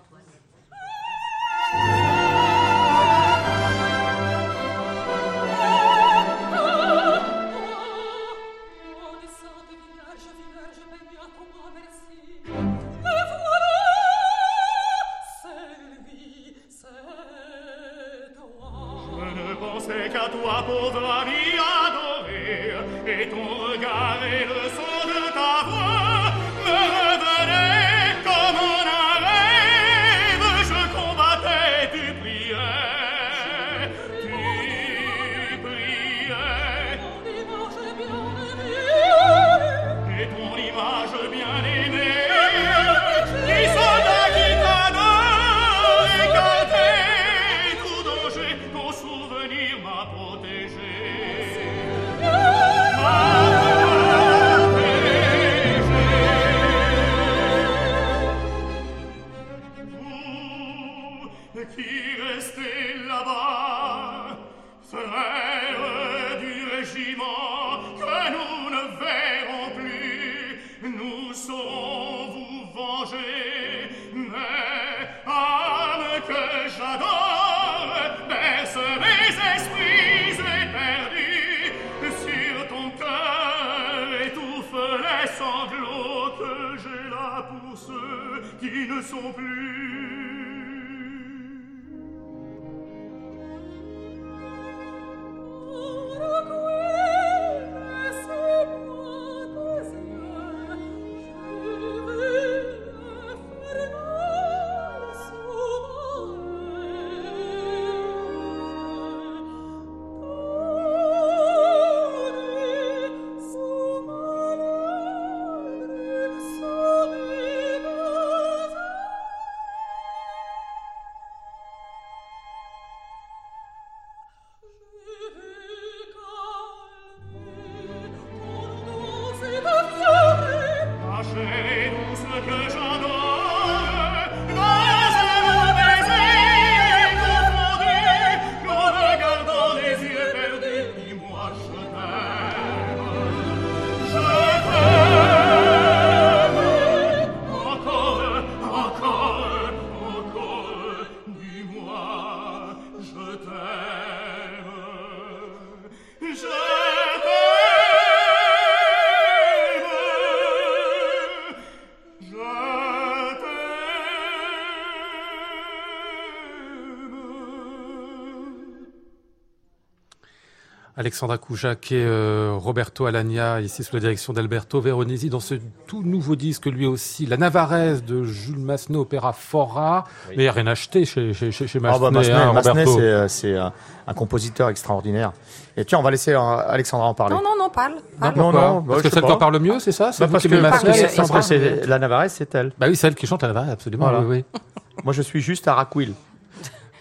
[171.15, 175.55] Alexandra Koujac et euh, Roberto Alagna, ici sous la direction d'Alberto Veronesi, dans ce
[175.87, 180.03] tout nouveau disque, lui aussi, La Navarrese de Jules Massenet, opéra Fora.
[180.31, 182.53] Mais il n'y a rien acheté chez, chez, chez, chez Ah Massenet, bah, Massenet, hein,
[182.53, 185.33] Massenet, c'est, euh, c'est un, compositeur extraordinaire.
[185.77, 187.37] Et tiens, on va laisser euh, Alexandra en parler.
[187.37, 187.93] Non, non, non, parle.
[187.93, 188.35] Non, parle.
[188.37, 189.35] non, bah, Parce que celle qui pas.
[189.35, 191.33] en parle mieux, c'est ça C'est Bah, vous parce qui que, parce Massenet, que, Alexandra
[191.33, 192.73] parce que c'est la Navarre, c'est elle.
[192.77, 194.07] Bah oui, celle qui chante la Navarre, absolument.
[194.07, 194.19] Voilà.
[194.23, 194.61] Oui, oui.
[195.05, 196.13] Moi, je suis juste à Raquil.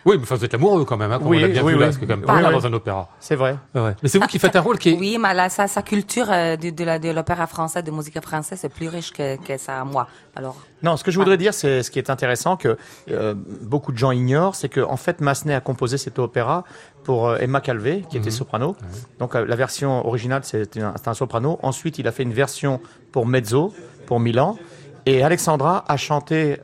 [0.05, 1.73] Oui, mais enfin, vous êtes amoureux quand même, hein, quand Oui, on l'a bien oui,
[1.73, 1.93] vu là, oui.
[1.93, 3.09] c'est quand même Oui, pas dans un opéra.
[3.19, 3.55] C'est vrai.
[3.73, 3.95] Ouais.
[4.03, 4.97] Mais c'est vous qui faites un rôle qui est...
[4.97, 8.19] Oui, mais là, sa, sa culture euh, de, de la- de l'opéra français, de musique
[8.21, 10.07] française, c'est plus riche que, que ça à moi.
[10.35, 12.77] Alors, Non, ce que je voudrais dire, c'est ce qui est intéressant que
[13.11, 16.63] euh, beaucoup de gens ignorent, c'est que en fait, Massenet a composé cet opéra
[17.05, 18.75] pour euh, Emma Calvé, qui était soprano.
[19.19, 21.59] Donc euh, la version originale, c'était un, soprano.
[21.63, 22.81] Ensuite, il a fait une version
[23.13, 23.73] pour mezzo,
[24.05, 24.57] pour Milan.
[25.05, 26.57] Et Alexandra a chanté,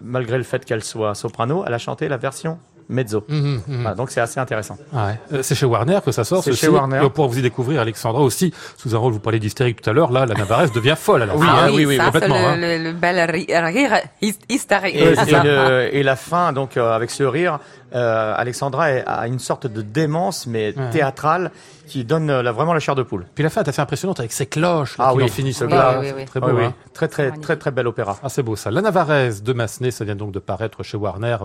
[0.00, 2.58] malgré le fait qu'elle soit soprano, elle a chanté la version
[2.92, 3.24] mezzo.
[3.28, 3.80] Mhm, mhm.
[3.82, 4.76] Voilà, donc c'est assez intéressant.
[4.92, 5.18] Ouais.
[5.32, 6.44] Euh, c'est chez Warner que ça sort.
[6.44, 6.98] C'est chez Warner.
[6.98, 9.12] Et on pourra vous y découvrir Alexandra aussi sous un rôle.
[9.12, 10.12] Vous parlez d'hystérique tout à l'heure.
[10.12, 11.22] Là, la Navarrese devient folle.
[11.22, 12.56] Alors, Oui, ah hein, oui, oui, oui, ça, complètement, le, hein.
[12.78, 14.94] le, le bel ri- rire hys- hystérique.
[14.94, 15.42] Et, c'est et ça.
[15.42, 17.58] le- et la fin, donc euh, avec ce rire,
[17.94, 20.90] euh, Alexandra a une sorte de démence, mais Ouais.
[20.90, 21.50] théâtrale,
[21.86, 23.26] qui donne euh, la- vraiment la chair de poule.
[23.34, 25.64] Puis la fin est assez impressionnante avec ses cloches là, Ah qui oui, finissent ce
[25.64, 25.72] oui,
[26.16, 26.24] oui.
[26.24, 26.46] Très beau.
[26.48, 26.72] Hein.
[26.94, 28.16] Très, très, très, très bel opéra.
[28.22, 28.70] Ah, c'est beau ça.
[28.70, 31.36] La Navarrese de Massenet, ça vient donc de paraître chez Warner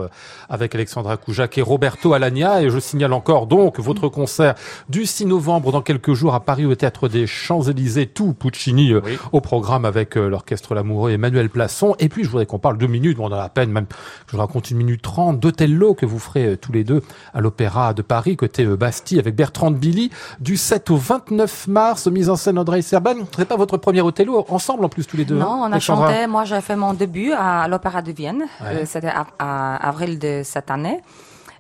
[0.49, 2.61] avec Alexandra Koujac et Roberto Alagna.
[2.63, 4.55] Et je signale encore donc votre concert
[4.89, 9.01] du 6 novembre dans quelques jours à Paris au Théâtre des Champs-Élysées, tout Puccini euh,
[9.05, 9.17] Oui.
[9.31, 11.95] au programme avec euh, l'Orchestre L'Amoureux et Emmanuel Plasson.
[11.99, 13.85] Et puis je voudrais qu'on parle deux minutes, bon, on a à peine même,
[14.27, 17.01] je vous raconte une minute trente d'Othello que vous ferez euh, tous les deux
[17.33, 20.09] à l'Opéra de Paris, côté Bastille avec Bertrand de Billy,
[20.39, 23.15] du 7 au 29 mars, mise en scène Audrey Serban.
[23.35, 25.35] C'est pas votre premier Othello, ensemble en plus tous les deux.
[25.35, 26.27] Non, hein, on a Alexandra chanté.
[26.27, 28.45] Moi, j'ai fait mon début à l'Opéra de Vienne.
[28.61, 28.67] Ouais.
[28.67, 30.99] Euh, C'était à, à avril de cette année.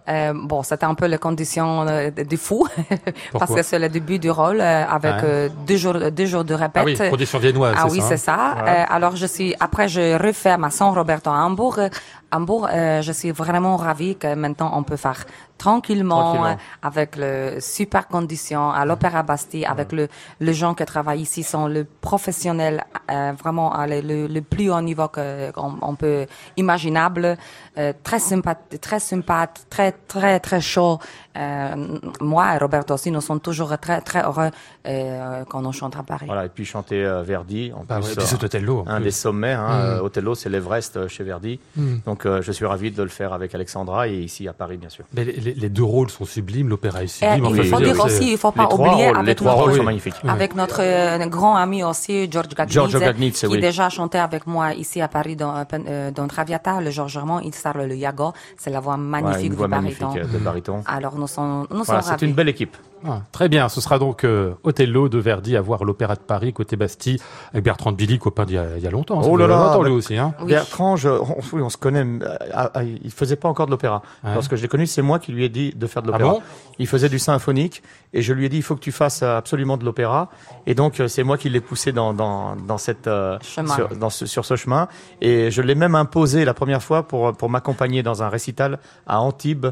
[0.09, 2.65] Euh, bon, c'était un peu les conditions euh, de fou
[3.33, 6.53] parce que c'est le début du rôle euh, avec euh, deux jours, deux jours de
[6.53, 6.83] répète.
[6.97, 8.65] Ah oui, production viennoise, Ah c'est oui, ça, c'est hein ça.
[8.67, 11.79] Euh, alors je suis après je refais ma San Roberto à Hambourg.
[11.79, 11.89] Euh,
[12.31, 15.25] Hambourg, euh, je suis vraiment ravie que maintenant on peut faire
[15.57, 16.47] tranquillement, Tranquillement.
[16.47, 20.07] euh, avec le super conditions à l'Opéra Bastille, avec le
[20.39, 24.69] les gens qui travaillent ici sont le professionnels euh, vraiment à le, le, le plus
[24.71, 26.25] haut niveau que qu'on on peut
[26.57, 27.37] imaginable,
[27.77, 30.99] euh, très sympathique, très sympathique, très très très chaud.
[31.37, 31.75] Euh,
[32.19, 34.49] moi et Roberto aussi, nous sommes toujours très très heureux
[34.87, 36.25] euh, quand on chante à Paris.
[36.25, 38.79] Voilà, et puis chanter euh, Verdi, en Bah plus, ouais, puis euh, c'est Othello.
[38.79, 39.03] en un plus.
[39.05, 39.53] des sommets.
[39.53, 39.81] Hein, Mm.
[39.81, 41.59] euh, Othello, c'est l'Everest euh, chez Verdi.
[41.75, 41.97] Mm.
[42.05, 44.89] Donc, euh, je suis ravi de le faire avec Alexandra et ici à Paris, bien
[44.89, 45.05] sûr.
[45.13, 47.35] Mais les, les, les deux rôles sont sublimes, l'opéra est Et sublime.
[47.37, 49.77] il enfin, je faut dire aussi, il faut pas oublier rôles- avec trois notre, rôles
[49.77, 50.15] sont magnifiques.
[50.27, 53.59] avec notre euh, grand ami aussi, George Gagnitz, Giorgio Gagnitz, qui oui.
[53.59, 57.53] déjà chantait avec moi ici à Paris dans, euh, dans Traviata, le Georges Germain, il
[57.55, 58.33] sert le Yago.
[58.57, 60.83] C'est la voix Ouais, magnifique une du magnifique euh, de baryton.
[60.85, 62.75] Alors nous sommes, nous Voilà, sommes c'est une belle équipe.
[63.05, 66.51] Ah, très bien, ce sera donc euh, Othello de Verdi à voir l'Opéra de Paris
[66.53, 67.19] côté Bastille
[67.53, 69.21] avec Bertrand de Billy, copain d'il y, a- il y a longtemps.
[69.21, 70.17] ça Oh là là, longtemps, lui aussi.
[70.17, 70.33] Hein.
[70.41, 70.47] Oui.
[70.47, 72.03] Bertrand, je- on, oui, on se connaît.
[72.03, 74.01] euh, ah, ah, il faisait pas encore de l'opéra.
[74.23, 74.33] Ouais.
[74.33, 76.33] Lorsque je l'ai connu, c'est moi qui lui ai dit de faire de Ah l'opéra.
[76.33, 76.41] bon?
[76.79, 77.83] Il faisait du symphonique
[78.13, 80.29] et je lui ai dit il faut que tu fasses euh, absolument de l'opéra.
[80.65, 83.73] Et donc euh, c'est moi qui l'ai poussé dans dans dans cette euh, Chemin.
[83.75, 84.87] sur, dans ce, sur ce chemin.
[85.21, 89.21] Et je l'ai même imposé la première fois pour pour m'accompagner dans un récital à
[89.21, 89.67] Antibes.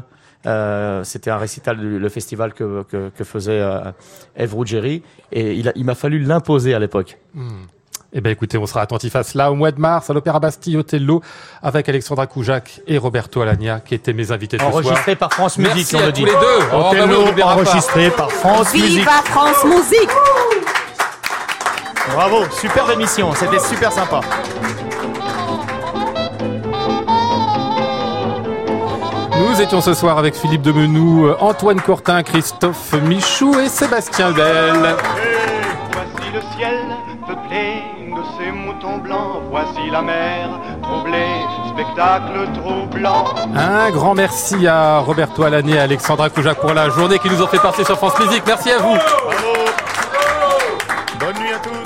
[0.46, 3.80] Euh, C'était un récital du le festival que que, que faisait euh,
[4.36, 7.18] Eve Ruggieri et il m'a fallu l'imposer à l'époque.
[8.12, 10.76] Eh ben écoutez, on sera attentif à cela au mois de mars à l'Opéra Bastille
[10.76, 11.20] Othello
[11.62, 14.74] avec Alexandra Koujac et Roberto Alagna qui étaient mes invités ce soir.
[14.76, 16.24] Enregistré par France Musique, Merci on à le tous dit.
[16.24, 16.36] les deux.
[16.72, 17.60] Oh, bah on l'oubliera pas.
[17.62, 18.98] enregistré par France Musique.
[19.00, 20.10] Viva France Musique!
[22.14, 24.20] Bravo, superbe émission, c'était super sympa.
[29.38, 34.96] Nous étions ce soir avec Philippe Demenoux, euh, Antoine Courtin, Christophe Michou et Sébastien Bell.
[35.92, 36.78] Voici le ciel
[37.26, 39.42] peuplé de ces moutons blancs.
[39.50, 40.48] Voici la mer
[40.82, 43.24] troublée, spectacle troublant.
[43.54, 47.46] Un grand merci à Roberto Alagna et Alexandra Koujac pour la journée qui nous ont
[47.48, 48.42] fait passer sur France Musique.
[48.46, 48.94] Merci à vous.
[48.94, 49.66] Bravo
[51.20, 51.85] Bonne nuit à tous